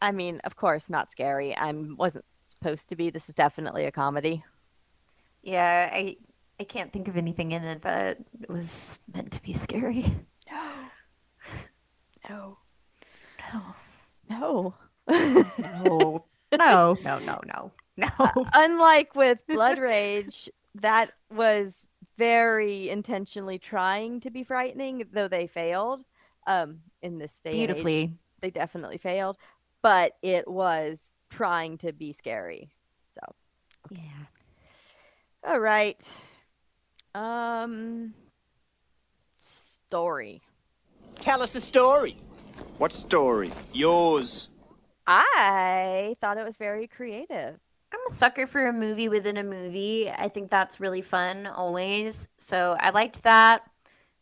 [0.02, 1.56] I mean, of course, not scary.
[1.56, 3.10] I wasn't supposed to be.
[3.10, 4.44] This is definitely a comedy.
[5.44, 6.18] Yeah, I
[6.60, 8.18] I can't think of anything in it that
[8.50, 10.06] was meant to be scary.
[10.52, 12.30] No.
[12.30, 12.58] No.
[15.08, 16.26] No.
[16.52, 16.58] No.
[16.58, 16.58] No.
[16.58, 17.72] No, no, no, no.
[17.98, 18.46] No.
[18.54, 21.88] Unlike with Blood Rage, that was
[22.18, 26.04] very intentionally trying to be frightening, though they failed.
[26.48, 27.68] Um, in this day, and age.
[27.68, 28.14] Beautifully.
[28.42, 29.38] they definitely failed,
[29.82, 32.72] but it was trying to be scary.
[33.14, 33.22] So,
[33.92, 34.26] yeah.
[35.48, 36.12] all right.
[37.14, 38.14] Um,
[39.38, 40.42] story.
[41.20, 42.18] Tell us the story.
[42.78, 43.51] What story?
[43.74, 44.49] Yours.
[45.07, 47.59] I thought it was very creative.
[47.93, 50.09] I'm a sucker for a movie within a movie.
[50.09, 52.30] I think that's really fun always.
[52.38, 53.64] So I liked that.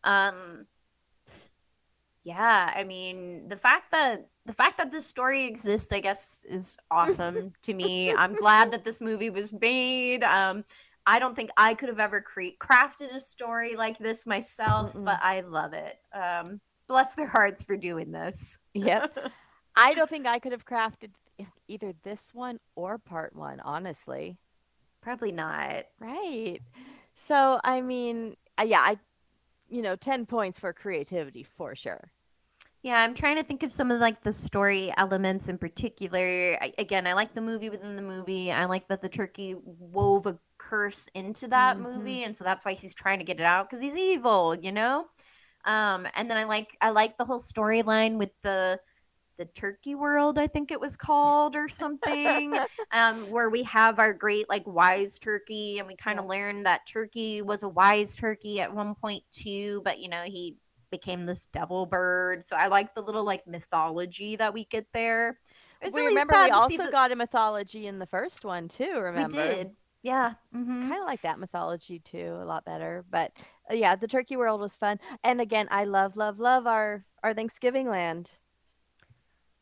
[0.03, 0.65] Um
[2.23, 6.77] yeah, I mean, the fact that the fact that this story exists, I guess, is
[6.89, 8.11] awesome to me.
[8.11, 10.23] I'm glad that this movie was made.
[10.23, 10.63] Um
[11.05, 15.19] I don't think I could have ever cre- crafted a story like this myself, but
[15.21, 15.97] I love it.
[16.13, 18.57] Um bless their hearts for doing this.
[18.73, 19.17] Yep.
[19.77, 21.11] I don't think I could have crafted
[21.69, 24.37] either this one or part one, honestly.
[25.01, 25.85] Probably not.
[25.99, 26.59] Right.
[27.15, 28.99] So, I mean, uh, yeah, I,
[29.69, 32.11] you know, 10 points for creativity for sure.
[32.81, 36.57] Yeah, I'm trying to think of some of like the story elements in particular.
[36.61, 38.51] I, again, I like the movie within the movie.
[38.51, 41.81] I like that the turkey wove a curse into that Mhm.
[41.81, 44.71] movie, and so that's why he's trying to get it out because he's evil, you
[44.71, 45.07] know.
[45.65, 48.79] Um, and then I like I like the whole storyline with the
[49.39, 52.59] the turkey world, I think it was called or something,
[52.91, 56.85] um, where we have our great like wise turkey, and we kind of learn that
[56.85, 60.57] turkey was a wise turkey at one point too, but you know he
[60.91, 62.43] became this devil bird.
[62.43, 65.39] So I like the little like mythology that we get there.
[65.81, 68.43] It was we really remember sad we also the- got a mythology in the first
[68.43, 69.37] one too, remember?
[69.37, 69.71] did.
[70.01, 70.33] Yeah.
[70.53, 73.05] Kind of like that mythology too, a lot better.
[73.09, 73.31] But
[73.71, 74.99] yeah, the turkey world was fun.
[75.23, 78.31] And again, I love, love, love our our Thanksgiving land.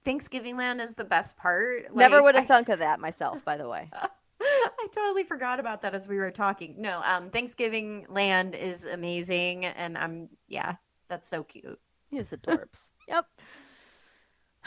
[0.06, 1.94] Thanksgiving Land is the best part.
[1.94, 3.90] Never would have I- thunk of that myself, by the way.
[4.42, 6.76] I totally forgot about that as we were talking.
[6.78, 10.76] No, um, Thanksgiving Land is amazing, and I'm yeah,
[11.10, 11.78] that's so cute.
[12.10, 12.92] He's adorbs.
[13.08, 13.26] yep.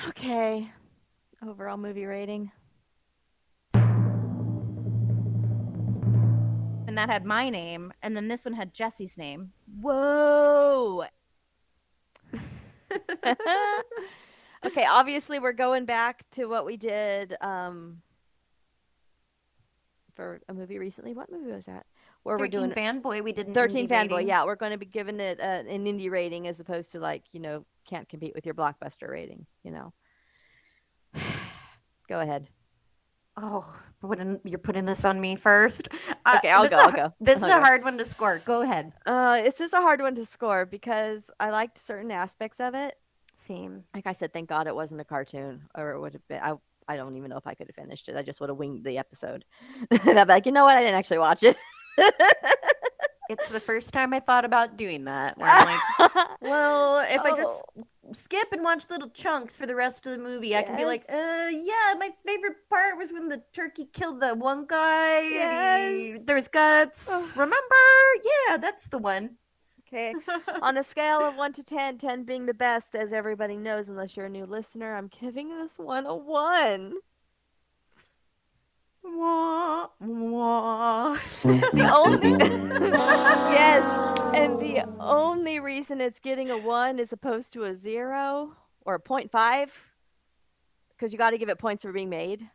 [0.08, 0.70] Okay.
[1.46, 2.50] Overall movie rating.
[6.90, 9.52] And that had my name, and then this one had Jesse's name.
[9.80, 11.04] Whoa.
[14.66, 18.02] okay, obviously we're going back to what we did um
[20.16, 21.14] for a movie recently.
[21.14, 21.86] What movie was that?
[22.24, 24.10] Where we're 13 doing Fanboy, we did an 13 indie fanboy.
[24.10, 24.28] rating.
[24.28, 27.22] Yeah, we're going to be giving it uh, an indie rating as opposed to like,
[27.30, 29.92] you know, can't compete with your blockbuster rating, you know.
[32.08, 32.48] Go ahead.
[33.42, 33.80] Oh,
[34.44, 35.88] you're putting this on me first.
[36.36, 37.64] Okay, I'll this go, Is a, I'll go, This is I'll a go.
[37.64, 38.40] hard one to score.
[38.44, 38.92] Go ahead.
[39.06, 42.94] Uh, it's just a hard one to score because I liked certain aspects of it.
[43.36, 43.84] Same.
[43.94, 46.40] Like I said, thank God it wasn't a cartoon, or it would have been.
[46.42, 46.54] I
[46.88, 48.16] I don't even know if I could have finished it.
[48.16, 49.44] I just would have winged the episode.
[49.90, 50.76] and I'd be like, you know what?
[50.76, 51.58] I didn't actually watch it.
[53.28, 55.38] It's the first time I thought about doing that.
[55.38, 56.10] Where I'm like,
[56.40, 57.84] well, if I just Oh.
[58.12, 61.04] Skip and watch little chunks for the rest of the movie, I can be like,
[61.08, 65.20] uh, yeah, my favorite part was when the turkey killed the one guy.
[65.20, 66.20] Yes.
[66.24, 67.32] There's guts.
[67.34, 67.56] Remember?
[68.48, 69.36] Yeah, that's the one.
[69.86, 70.14] Okay.
[70.62, 74.16] On a scale of 1 to 10, 10 being the best, as everybody knows, unless
[74.16, 76.94] you're a new listener, I'm giving this one a 1.
[79.02, 81.18] Wah, wah.
[81.42, 82.30] the only
[83.50, 88.96] yes, and the only reason it's getting a one as opposed to a zero or
[88.96, 89.72] a five,
[90.90, 92.48] because you got to give it points for being made,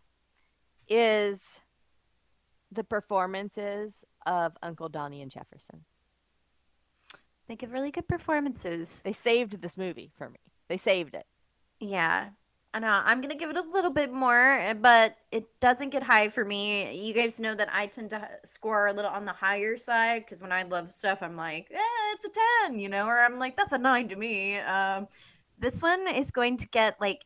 [0.87, 1.61] is
[2.71, 5.83] the performances of Uncle Donnie and Jefferson.
[7.47, 9.01] They give really good performances.
[9.03, 10.39] They saved this movie for me.
[10.67, 11.25] They saved it.
[11.79, 12.29] Yeah.
[12.75, 13.01] I know.
[13.05, 16.43] I'm gonna give it a little bit more, uh, but it doesn't get high for
[16.43, 16.93] me.
[16.93, 20.41] You guys know that I tend to score a little on the higher side because
[20.41, 22.29] when I love stuff, I'm like, eh, it's a
[22.67, 24.57] ten, you know, or I'm like, that's a nine to me.
[24.57, 25.07] Um,
[25.57, 27.23] this one is going to get like,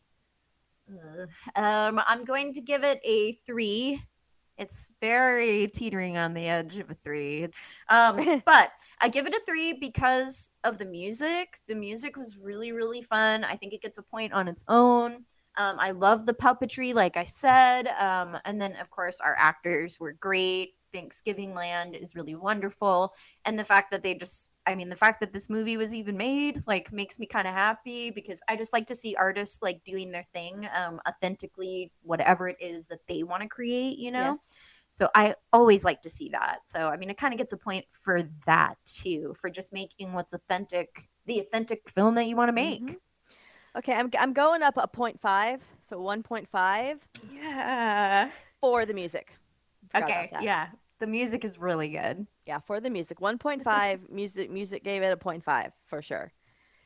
[1.55, 4.03] um, I'm going to give it a three.
[4.59, 7.47] It's very teetering on the edge of a three.
[7.89, 8.69] Um, but
[9.01, 11.57] I give it a three because of the music.
[11.67, 13.43] The music was really, really fun.
[13.43, 15.25] I think it gets a point on its own.
[15.57, 17.87] Um, I love the puppetry, like I said.
[17.99, 20.73] Um, and then, of course, our actors were great.
[20.93, 23.13] Thanksgiving Land is really wonderful.
[23.45, 26.17] And the fact that they just, I mean, the fact that this movie was even
[26.17, 29.83] made, like, makes me kind of happy because I just like to see artists, like,
[29.83, 34.33] doing their thing um, authentically, whatever it is that they want to create, you know?
[34.33, 34.49] Yes.
[34.91, 36.61] So I always like to see that.
[36.63, 40.13] So, I mean, it kind of gets a point for that too, for just making
[40.13, 42.97] what's authentic, the authentic film that you want to make.
[43.77, 46.99] Okay, I'm I'm going up a point five, so one point five.
[47.33, 48.29] Yeah.
[48.61, 49.33] For the music.
[49.95, 50.67] Okay, yeah.
[50.99, 52.27] The music is really good.
[52.45, 53.21] Yeah, for the music.
[53.21, 54.01] One point five.
[54.09, 56.31] music music gave it a point five for sure.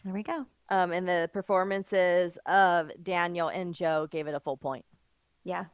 [0.04, 0.46] There we go.
[0.70, 4.86] Um, and the performances of Daniel and Joe gave it a full point.
[5.44, 5.66] Yeah.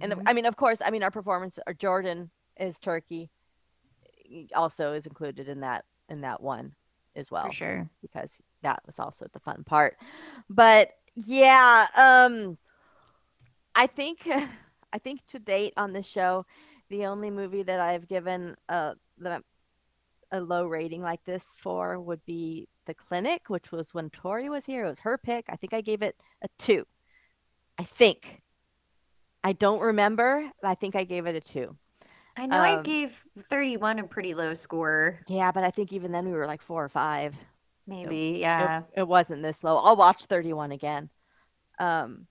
[0.00, 0.22] And Mhm.
[0.26, 1.58] I mean, of course, I mean our performance.
[1.66, 3.30] Or Jordan is Turkey.
[4.54, 6.74] Also is included in that in that one
[7.16, 7.50] as well.
[7.50, 7.88] sure.
[8.00, 9.96] because that was also the fun part.
[10.48, 12.58] But yeah, um,
[13.74, 14.26] I think
[14.92, 16.46] I think to date on this show,
[16.90, 19.42] the only movie that I've given a the,
[20.32, 24.66] a low rating like this for would be The Clinic, which was when Tori was
[24.66, 24.84] here.
[24.84, 25.46] It was her pick.
[25.48, 26.86] I think I gave it a two.
[27.78, 28.42] I think.
[29.44, 30.50] I don't remember.
[30.62, 31.76] I think I gave it a two.
[32.36, 35.20] I know I Um, gave 31 a pretty low score.
[35.28, 37.36] Yeah, but I think even then we were like four or five.
[37.86, 38.82] Maybe, It- yeah.
[38.96, 39.78] It, wasn't this low.
[39.78, 41.10] I'll watch 31 again.
[41.78, 42.26] Um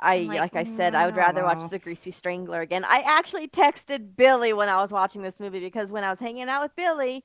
[0.00, 1.78] I I'm like, like, I said, I would "Mm, rather I don't know." watch The
[1.78, 2.84] Greasy Strangler again.
[2.84, 6.48] I actually texted Billy when I was watching this movie because when I was hanging
[6.48, 7.24] out with Billy,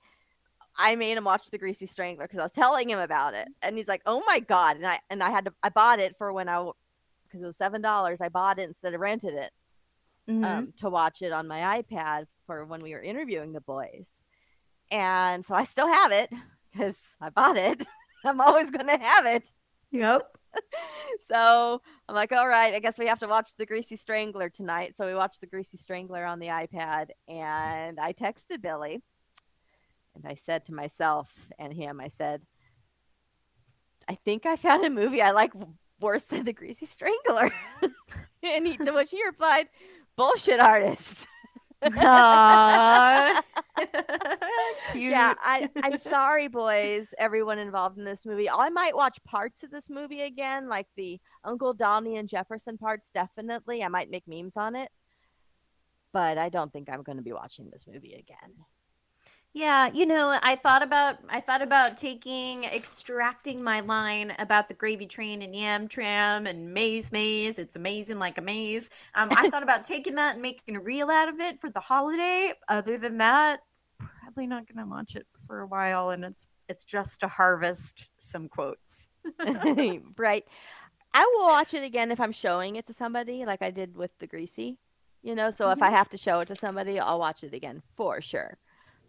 [0.77, 3.75] I made him watch The Greasy Strangler because I was telling him about it, and
[3.77, 6.31] he's like, "Oh my god!" And I and I had to I bought it for
[6.33, 6.69] when I
[7.23, 8.21] because it was seven dollars.
[8.21, 9.51] I bought it instead of rented it
[10.29, 10.43] Mm-hmm.
[10.43, 14.11] um, to watch it on my iPad for when we were interviewing the boys.
[14.91, 16.29] And so I still have it
[16.77, 17.85] because I bought it.
[18.25, 19.51] I'm always going to have it.
[19.91, 20.37] Yep.
[21.27, 24.95] so I'm like, all right, I guess we have to watch The Greasy Strangler tonight.
[24.97, 27.09] So we watched The Greasy Strangler on the iPad.
[27.27, 29.01] And I texted Billy
[30.15, 32.41] and I said to myself and him, I said,
[34.09, 35.53] I think I found a movie I like
[35.99, 37.51] worse than The Greasy Strangler.
[38.43, 39.67] and he, to which he replied,
[40.15, 41.27] bullshit artist.
[44.95, 48.49] Yeah, I, I'm sorry, boys, everyone involved in this movie.
[48.49, 53.09] I might watch parts of this movie again, like the Uncle Donnie and Jefferson parts,
[53.13, 53.83] definitely.
[53.83, 54.89] I might make memes on it.
[56.13, 58.55] But I don't think I'm going to be watching this movie again.
[59.57, 64.75] Yeah, you know, I thought about I thought about taking extracting my line about the
[64.75, 67.57] gravy train and yam tram and maze maze.
[67.57, 68.91] It's amazing like a maze.
[69.15, 71.79] Um, I thought about taking that and making a reel out of it for the
[71.79, 72.53] holiday.
[72.69, 73.61] Other than that,
[74.21, 78.49] probably not gonna launch it for a while, and it's it's just to harvest some
[78.49, 79.09] quotes.
[80.17, 80.45] right.
[81.13, 84.11] I will watch it again if I'm showing it to somebody, like I did with
[84.19, 84.79] the Greasy.
[85.23, 85.91] You know, so if I Mhm.
[85.91, 88.57] have to show it to somebody, I'll watch it again for sure.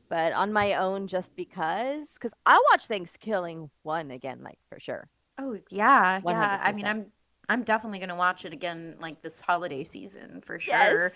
[0.08, 5.08] But on my own, just because, because I'll watch ThanksKilling one again, like for sure.
[5.38, 6.60] Oh yeah, yeah.
[6.62, 7.12] I mean, I'm
[7.48, 11.04] I'm definitely gonna watch it again like this holiday season for sure.
[11.04, 11.12] Yes.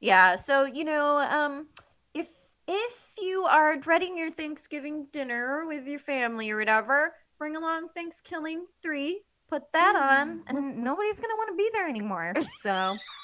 [0.00, 0.36] Yeah.
[0.36, 1.68] So you know, um,
[2.12, 2.28] if
[2.68, 8.60] if you are dreading your Thanksgiving dinner with your family or whatever, bring along ThanksKilling
[8.82, 9.22] three.
[9.48, 12.34] Put that on, and nobody's gonna want to be there anymore.
[12.60, 12.96] So.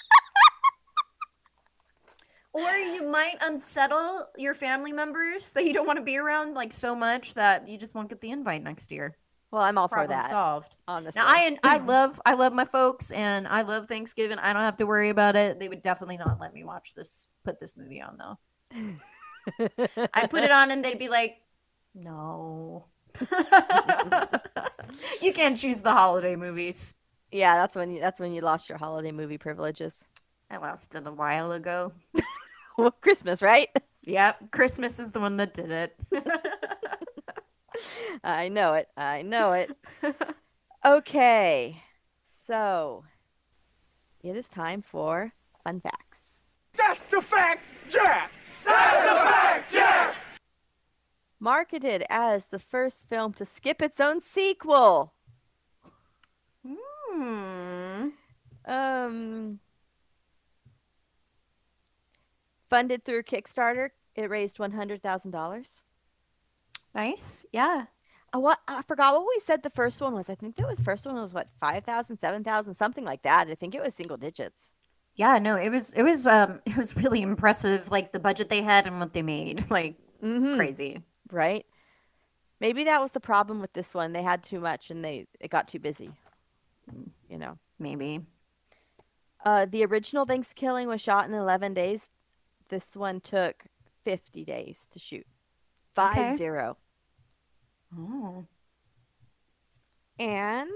[2.53, 6.72] Or you might unsettle your family members that you don't want to be around like
[6.72, 9.16] so much that you just won't get the invite next year.
[9.53, 10.30] Well, I'm all for Problem that.
[10.30, 10.76] solved.
[10.86, 11.20] Honestly.
[11.20, 14.38] Now I I love I love my folks and I love Thanksgiving.
[14.38, 15.59] I don't have to worry about it.
[15.61, 18.38] They would definitely not let me watch this put this movie on though.
[20.14, 21.38] I put it on and they'd be like,
[21.94, 22.86] "No."
[25.20, 26.94] you can't choose the holiday movies.
[27.32, 30.05] Yeah, that's when you that's when you lost your holiday movie privileges.
[30.51, 31.92] I lost it a while ago.
[32.81, 33.68] well, Christmas, right?
[34.05, 35.97] Yep, Christmas is the one that did it.
[38.24, 38.89] I know it.
[38.97, 39.70] I know it.
[40.85, 41.83] okay.
[42.24, 43.05] So
[44.22, 45.33] it is time for
[45.64, 46.41] fun facts.
[46.76, 48.33] That's the fact, Jack!
[48.64, 50.16] That's a fact, Jack!
[51.41, 55.14] marketed as the first film to skip its own sequel.
[56.64, 58.09] Hmm.
[58.66, 59.59] Um,
[62.71, 65.83] funded through Kickstarter, it raised one hundred thousand dollars.
[66.95, 67.45] Nice.
[67.53, 67.85] Yeah.
[68.33, 70.29] I, what, I forgot what we said the first one was.
[70.29, 73.49] I think that was first one was what 5,000, 7,000, something like that.
[73.49, 74.73] I think it was single digits.
[75.16, 78.62] Yeah, no, it was it was um it was really impressive like the budget they
[78.62, 79.64] had and what they made.
[79.71, 81.03] Like crazy.
[81.31, 81.66] Right?
[82.61, 84.12] Maybe that was the problem with this one.
[84.12, 86.11] They had too much and they it got too busy.
[87.29, 87.59] You know.
[87.79, 88.21] Maybe.
[89.45, 92.07] Uh, the original ThanksKilling was shot in 11 days.
[92.71, 93.64] This one took
[94.05, 95.27] 50 days to shoot.
[95.93, 96.37] Five Okay.
[96.37, 96.77] zero.
[97.99, 98.45] Oh.
[100.21, 100.71] And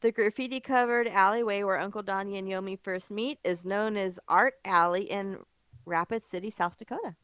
[0.00, 4.54] the graffiti covered alleyway where Uncle Donnie and Yomi first meet is known as Art
[4.64, 5.38] Alley in
[5.84, 7.16] Rapid City, South Dakota.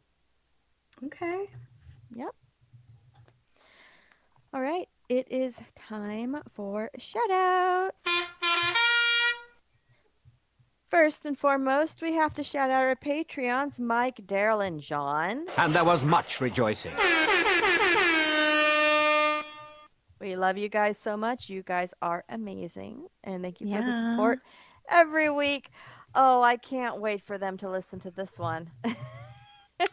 [1.04, 1.48] Okay.
[2.14, 2.34] Yep.
[4.52, 4.88] All right.
[5.08, 8.26] It is time for shout shoutouts.
[10.88, 15.44] First and foremost, we have to shout out our Patreons, Mike, Daryl, and John.
[15.58, 16.92] And there was much rejoicing.
[20.18, 21.50] We love you guys so much.
[21.50, 23.06] You guys are amazing.
[23.22, 24.40] And thank you for the support
[24.90, 25.70] every week.
[26.14, 28.70] Oh, I can't wait for them to listen to this one.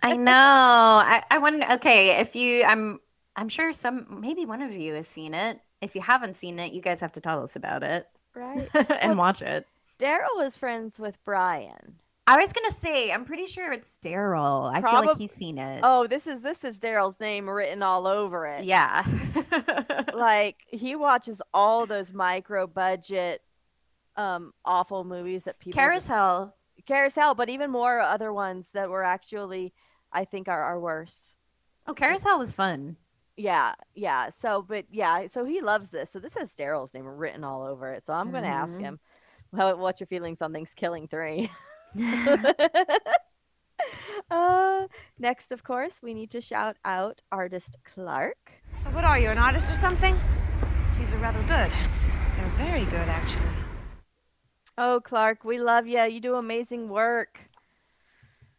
[0.02, 0.32] I know.
[0.32, 3.00] I, I wonder okay, if you I'm
[3.36, 5.60] I'm sure some maybe one of you has seen it.
[5.82, 8.08] If you haven't seen it, you guys have to tell us about it.
[8.34, 8.68] Right.
[9.02, 9.68] and watch it.
[10.00, 11.96] Daryl is friends with Brian.
[12.28, 14.72] I was gonna say, I'm pretty sure it's Daryl.
[14.74, 15.82] I feel like he's seen it.
[15.84, 18.64] Oh, this is this is Daryl's name written all over it.
[18.64, 19.06] Yeah.
[20.14, 23.42] like he watches all those micro budget
[24.18, 26.56] um awful movies that people just- Carousel.
[26.88, 29.74] Carousel, but even more other ones that were actually
[30.12, 31.36] I think are, are worse.
[31.88, 32.96] Oh, Carousel was fun.
[33.38, 34.30] Yeah, yeah.
[34.40, 36.10] So, but yeah, so he loves this.
[36.10, 38.06] So this has Daryl's name written all over it.
[38.06, 38.82] So I'm going to ask Mhm.
[38.82, 39.00] him,
[39.56, 41.50] well, what's your feelings on ThanksKilling three?
[44.32, 44.88] uh,
[45.20, 48.38] next, of course, we need to shout out artist Clark.
[48.82, 50.18] So what are you, an artist or something?
[51.00, 51.72] These are rather good.
[52.36, 53.44] They're very good, actually.
[54.78, 56.02] Oh, Clark, we love you.
[56.04, 57.40] You do amazing work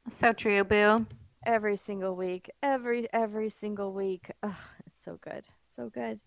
[0.08, 1.06] So true, Boo.
[1.44, 2.50] every single week.
[2.62, 4.30] Every every single week.
[4.42, 4.54] Ugh,
[4.86, 6.20] it's so good, so good.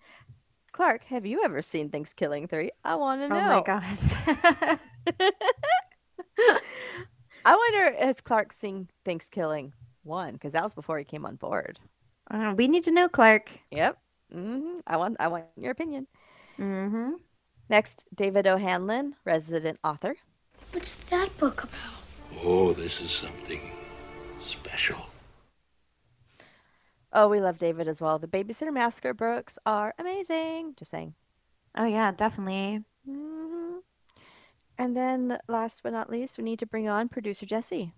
[0.79, 2.71] Clark, have you ever seen ThanksKilling three?
[2.85, 3.45] I want to Oh know.
[3.45, 4.79] Oh my god.
[7.45, 9.73] I wonder has Clark seen ThanksKilling
[10.03, 11.81] one because that was before he came on board.
[12.31, 13.51] Uh, we need to know, Clark.
[13.71, 13.97] Yep.
[14.31, 16.07] hmm I want I want your opinion.
[16.57, 17.15] Mm-hmm.
[17.69, 20.15] Next, David O'Hanlon, resident author.
[20.71, 22.41] What's that book about?
[22.45, 23.73] Oh, this is something
[24.41, 25.07] special.
[27.11, 28.19] Oh, we love David as well.
[28.19, 30.75] The Babysitter Massacre books are amazing.
[30.77, 31.15] Just saying.
[31.75, 32.83] Oh yeah, definitely.
[33.05, 33.77] hmm
[34.77, 37.93] And then, last but not least, we need to bring on producer Jesse.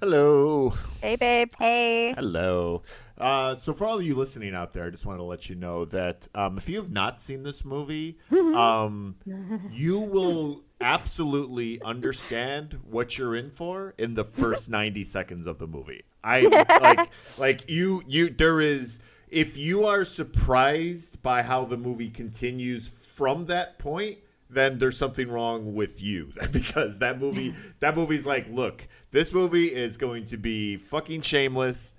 [0.00, 0.74] Hello.
[1.00, 1.50] Hey, babe.
[1.58, 2.12] Hey.
[2.12, 2.82] Hello.
[3.16, 5.54] Uh, so for all of you listening out there, I just wanted to let you
[5.54, 9.16] know that um, if you have not seen this movie, um,
[9.72, 15.66] you will absolutely understand what you're in for in the first 90 seconds of the
[15.66, 16.02] movie.
[16.24, 16.40] I
[16.82, 18.98] like like you you there is
[19.28, 24.18] if you are surprised by how the movie continues from that point,
[24.48, 26.30] then there's something wrong with you.
[26.52, 31.93] Because that movie that movie's like, look, this movie is going to be fucking shameless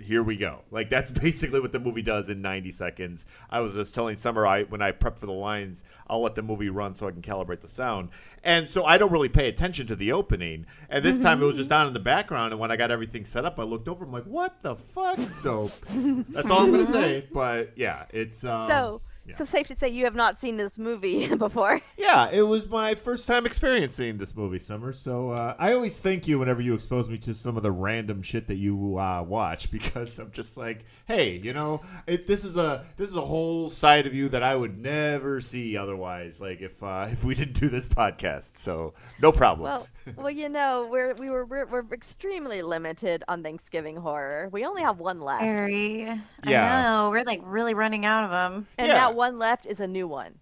[0.00, 0.62] here we go.
[0.70, 3.26] Like that's basically what the movie does in 90 seconds.
[3.50, 6.42] I was just telling Summer I when I prep for the lines, I'll let the
[6.42, 8.10] movie run so I can calibrate the sound.
[8.42, 10.66] And so I don't really pay attention to the opening.
[10.88, 13.24] And this time it was just on in the background and when I got everything
[13.24, 15.70] set up, I looked over I'm like, "What the fuck?" So
[16.30, 19.36] that's all I'm going to say, but yeah, it's um, so, yeah.
[19.36, 21.80] so safe to say you have not seen this movie before.
[21.96, 24.92] Yeah, it was my first time experiencing this movie, Summer.
[24.92, 28.22] So uh, I always thank you whenever you expose me to some of the random
[28.22, 32.56] shit that you uh, watch because I'm just like, hey, you know, it, this is
[32.56, 36.40] a this is a whole side of you that I would never see otherwise.
[36.40, 39.64] Like if uh, if we didn't do this podcast, so no problem.
[39.64, 44.48] Well, well, you know, we're we were we're, we're extremely limited on Thanksgiving horror.
[44.52, 46.08] We only have one left, Very.
[46.46, 46.76] Yeah.
[46.76, 47.10] I know.
[47.10, 48.66] We're like really running out of them.
[48.78, 48.94] and Yeah.
[48.94, 50.32] that one left is a new one.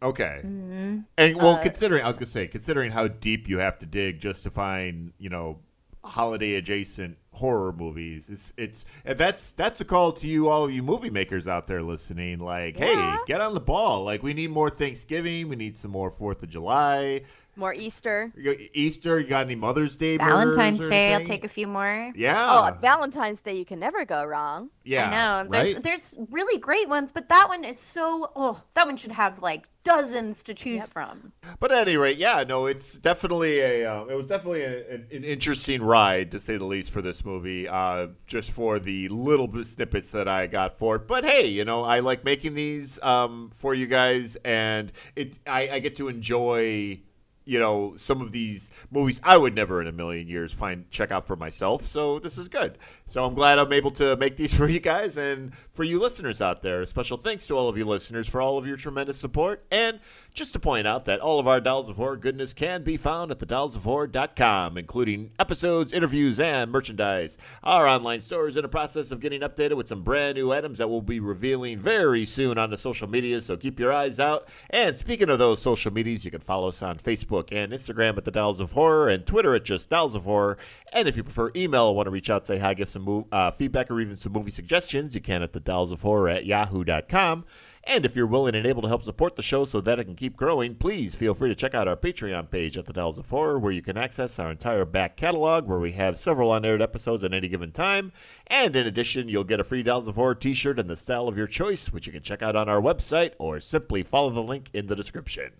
[0.00, 0.42] Okay.
[0.44, 0.98] Mm-hmm.
[1.16, 4.20] And well, Uh, considering I was gonna say, considering how deep you have to dig
[4.20, 5.58] just to find, you know,
[6.04, 10.70] holiday adjacent horror movies, it's it's and that's that's a call to you, all of
[10.70, 12.38] you movie makers out there listening.
[12.38, 14.04] Like, hey, get on the ball.
[14.04, 15.48] Like, we need more Thanksgiving.
[15.48, 17.22] We need some more Fourth of July.
[17.58, 18.32] More Easter.
[18.36, 19.20] You got Easter.
[19.20, 20.16] You got any Mother's Day?
[20.16, 22.12] Valentine's or Day, I'll take a few more.
[22.14, 22.72] Yeah.
[22.74, 24.70] Oh, Valentine's Day, you can never go wrong.
[24.84, 25.08] Yeah.
[25.08, 25.10] I
[25.42, 25.50] know.
[25.50, 25.82] There's right?
[25.82, 29.68] there's really great ones, but that one is so oh, that one should have like
[29.88, 31.32] dozens to choose from.
[31.60, 33.92] But at any rate, yeah, no, it's definitely a.
[33.92, 37.24] Uh, it was definitely a, an, an interesting ride to say the least for this
[37.24, 37.66] movie.
[37.66, 41.08] Uh, just for the little bit snippets that I got for it.
[41.08, 45.68] But hey, you know, I like making these um, for you guys, and it I,
[45.70, 47.00] I get to enjoy.
[47.48, 51.10] You know, some of these movies I would never in a million years find check
[51.10, 51.86] out for myself.
[51.86, 52.76] So this is good.
[53.06, 56.42] So I'm glad I'm able to make these for you guys and for you listeners
[56.42, 56.84] out there.
[56.84, 59.64] Special thanks to all of you listeners for all of your tremendous support.
[59.70, 59.98] And
[60.38, 63.32] just to point out that all of our Dolls of Horror goodness can be found
[63.32, 67.36] at thedollsofhorror.com, including episodes, interviews, and merchandise.
[67.64, 70.78] Our online store is in the process of getting updated with some brand new items
[70.78, 74.46] that we'll be revealing very soon on the social media, so keep your eyes out.
[74.70, 78.24] And speaking of those social medias, you can follow us on Facebook and Instagram at
[78.24, 80.56] the Dolls of Horror and Twitter at just Dolls of Horror.
[80.92, 83.50] And if you prefer email or want to reach out, say hi, give some uh,
[83.50, 87.44] feedback or even some movie suggestions, you can at the Dolls of Horror at yahoo.com.
[87.90, 90.14] And if you're willing and able to help support the show so that it can
[90.14, 93.30] keep growing, please feel free to check out our Patreon page at the Dolls of
[93.30, 97.24] Horror, where you can access our entire back catalog, where we have several unaired episodes
[97.24, 98.12] at any given time.
[98.46, 101.28] And in addition, you'll get a free Dolls of Horror t shirt in the style
[101.28, 104.42] of your choice, which you can check out on our website or simply follow the
[104.42, 105.50] link in the description.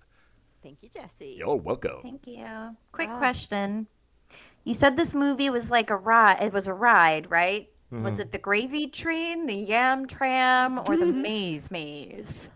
[0.63, 1.35] Thank you, Jesse.
[1.39, 2.03] You're welcome.
[2.03, 2.77] Thank you.
[2.93, 3.19] Quick Wow.
[3.19, 3.87] question.
[4.65, 6.43] You said this movie was like a ride.
[6.43, 7.71] It was a ride, right?
[7.91, 8.21] Was Mhm.
[8.21, 12.51] it the gravy train, the yam tram, or the maze maze?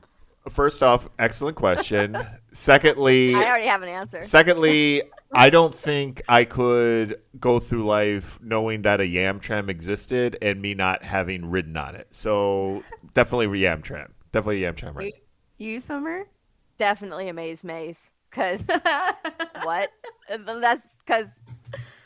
[0.49, 2.19] First off, excellent question.
[2.53, 4.21] Secondly, I already have an answer.
[4.23, 5.03] Secondly,
[5.33, 10.61] I don't think I could go through life knowing that a Yam Tram existed and
[10.61, 12.09] me not having ridden on it.
[12.11, 12.83] So
[13.15, 14.13] definitely Yam Tram.
[14.33, 15.15] Definitely Yam Tram, right?
[15.59, 16.25] You, Summer?
[16.77, 18.11] Definitely a maze maze.
[18.33, 18.63] Cause
[19.63, 19.91] what?
[20.29, 21.41] That's because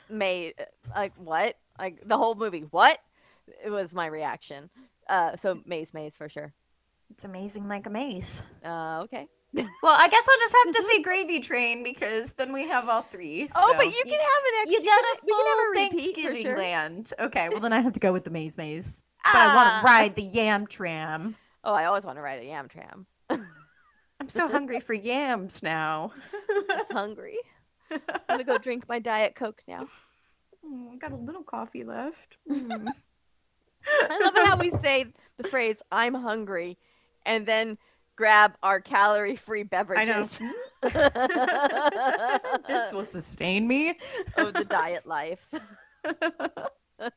[0.09, 0.53] maze.
[0.95, 1.57] Like what?
[1.79, 2.67] Like the whole movie.
[2.71, 3.01] What?
[3.65, 4.71] It was my reaction.
[5.09, 6.53] Uh, so maze maze for sure.
[7.11, 8.43] It's amazing like a maze.
[8.65, 9.27] Uh, okay.
[9.83, 13.03] Well, I guess I'll just have to say gravy train because then we have all
[13.03, 13.49] three.
[13.57, 14.73] Oh, but you can have an extra.
[14.73, 16.59] You got a we can full a Thanksgiving sure.
[16.59, 17.13] land.
[17.19, 19.03] Okay, well then I have to go with the maze maze.
[19.25, 19.81] But I want Ah.
[19.81, 21.37] to ride the yam tram.
[21.65, 23.07] Oh, I always want to ride a yam tram.
[23.31, 26.13] I'm so hungry for yams now.
[26.69, 27.39] Just hungry.
[27.91, 29.87] I'm gonna go drink my diet coke now.
[30.67, 32.37] Mm, I got a little coffee left.
[33.87, 35.07] I love how we say
[35.37, 36.79] the phrase "I'm hungry,"
[37.25, 37.79] and then
[38.17, 40.41] grab our calorie-free beverages.
[40.41, 40.53] I know.
[42.67, 43.99] this will sustain me.
[44.37, 45.47] of the diet life.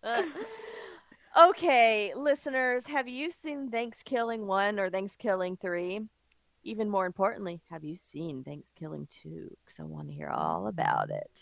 [1.41, 6.01] okay, listeners, have you seen ThanksKilling 1 or ThanksKilling 3?
[6.63, 9.55] Even more importantly, have you seen ThanksKilling 2?
[9.63, 11.41] Because I want to hear all about it.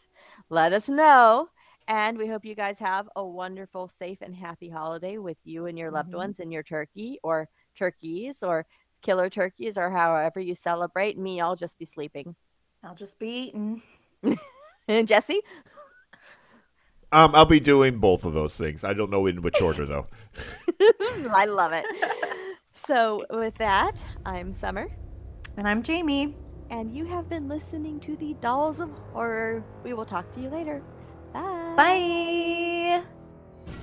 [0.50, 1.50] Let us know.
[1.88, 5.78] And we hope you guys have a wonderful, safe, and happy holiday with you and
[5.80, 6.18] your loved Mhm.
[6.18, 8.66] ones and your turkey or turkeys or
[9.02, 11.18] killer turkeys or however you celebrate.
[11.18, 12.36] Me, I'll just be sleeping.
[12.84, 13.82] I'll just be eating.
[14.88, 15.42] and Jesse?
[17.14, 18.84] Um, I'll be doing both of those things.
[18.84, 20.08] I don't know in which order though.
[21.32, 21.86] I love it.
[22.74, 24.88] So, with that, I'm Summer.
[25.56, 26.36] And I'm Jamie.
[26.70, 29.64] And you have been listening to the Dolls of Horror.
[29.86, 30.84] We will talk to you later.
[31.34, 31.74] Bye.
[31.76, 33.04] Bye.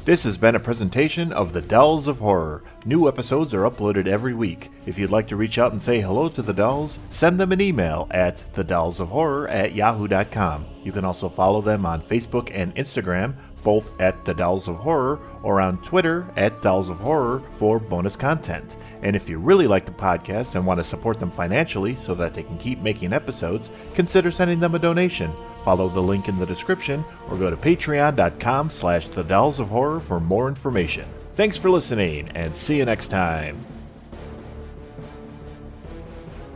[0.05, 2.63] This has been a presentation of the Dolls of Horror.
[2.85, 4.71] New episodes are uploaded every week.
[4.85, 7.63] If you'd like to reach out and say hello to the dolls, send them an
[7.63, 10.67] email at thedollsofhorror at yahoo.com.
[10.83, 15.21] You can also follow them on Facebook and Instagram, both at The Dolls of Horror,
[15.43, 18.77] or on Twitter at Dolls of Horror for bonus content.
[19.01, 22.35] And if you really like the podcast and want to support them financially so that
[22.35, 25.33] they can keep making episodes, consider sending them a donation.
[25.65, 29.99] Follow the link in the description or go to patreon.com slash the dolls of horror
[29.99, 31.07] for more information.
[31.37, 33.57] Thanks for listening and see you next time.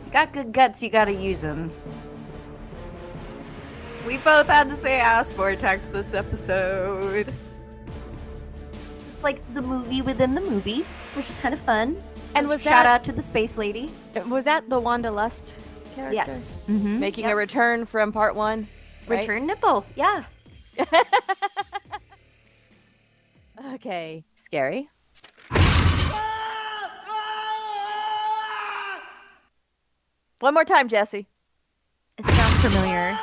[0.05, 1.71] You got good guts, you gotta use them.
[4.07, 7.31] We both had to say ass vortex this episode.
[9.13, 11.97] It's like the movie within the movie, which is kind of fun.
[12.35, 13.91] And So was shout that- out to the space lady.
[14.29, 15.55] Was that the Wanda Lust
[15.95, 16.15] character?
[16.15, 16.59] Yes.
[16.69, 16.99] Mhm.
[16.99, 17.33] Making Yep.
[17.33, 18.67] a return from part one?
[19.09, 19.19] Right?
[19.19, 19.85] Return nipple.
[19.95, 20.23] Yeah.
[23.73, 24.23] Okay.
[24.35, 24.89] Scary.
[30.39, 31.27] One more time, Jesse.
[32.17, 33.17] It sounds familiar.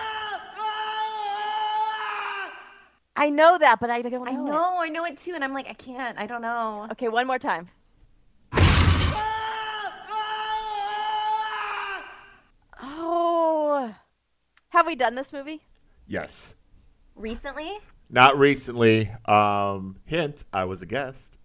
[3.19, 4.27] I know that, but I don't know.
[4.27, 6.19] I know, I know it too, and I'm like, I can't.
[6.19, 6.87] I don't know.
[6.93, 7.69] Okay, one more time.
[12.83, 13.95] Oh.
[14.69, 15.63] Have we done this movie?
[16.07, 16.55] Yes.
[17.15, 17.71] Recently?
[18.11, 19.11] Not recently.
[19.25, 21.39] Um, hint, I was a guest.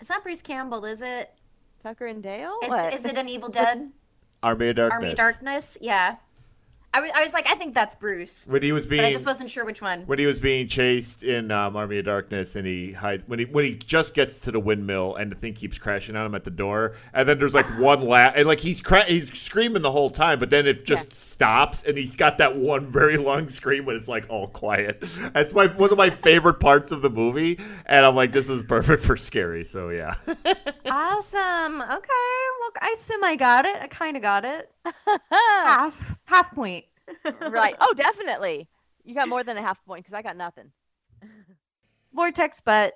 [0.00, 1.30] It's not Bruce Campbell, is it?
[1.82, 2.56] Tucker and Dale?
[2.62, 2.94] It's, What?
[2.94, 3.90] is it an Evil Dead?
[4.42, 4.94] Army of Darkness.
[4.96, 5.78] Army of Darkness?
[5.80, 6.16] Yeah.
[6.94, 8.46] I was, I was like, I think that's Bruce.
[8.46, 10.02] When he was But I just wasn't sure which one.
[10.02, 13.46] When he was being chased in um, Army of Darkness, and he hides when he
[13.46, 16.44] when he just gets to the windmill, and the thing keeps crashing on him at
[16.44, 19.90] the door, and then there's like one la and like he's cra- he's screaming the
[19.90, 23.86] whole time, but then it just stops, and he's got that one very long scream
[23.86, 25.00] when it's like all quiet.
[25.32, 28.62] That's my one of my favorite parts of the movie, and I'm like, this is
[28.64, 29.64] perfect for scary.
[29.64, 30.14] So yeah.
[30.90, 31.80] awesome.
[31.80, 32.12] Okay.
[32.60, 33.76] Well, I assume I got it.
[33.80, 34.70] I kind of got it.
[35.30, 36.16] Half.
[36.24, 36.84] Half point.
[37.40, 37.74] right.
[37.80, 38.68] Oh, definitely.
[39.04, 40.70] You got more than a half point because I got nothing.
[42.12, 42.94] Vortex butt.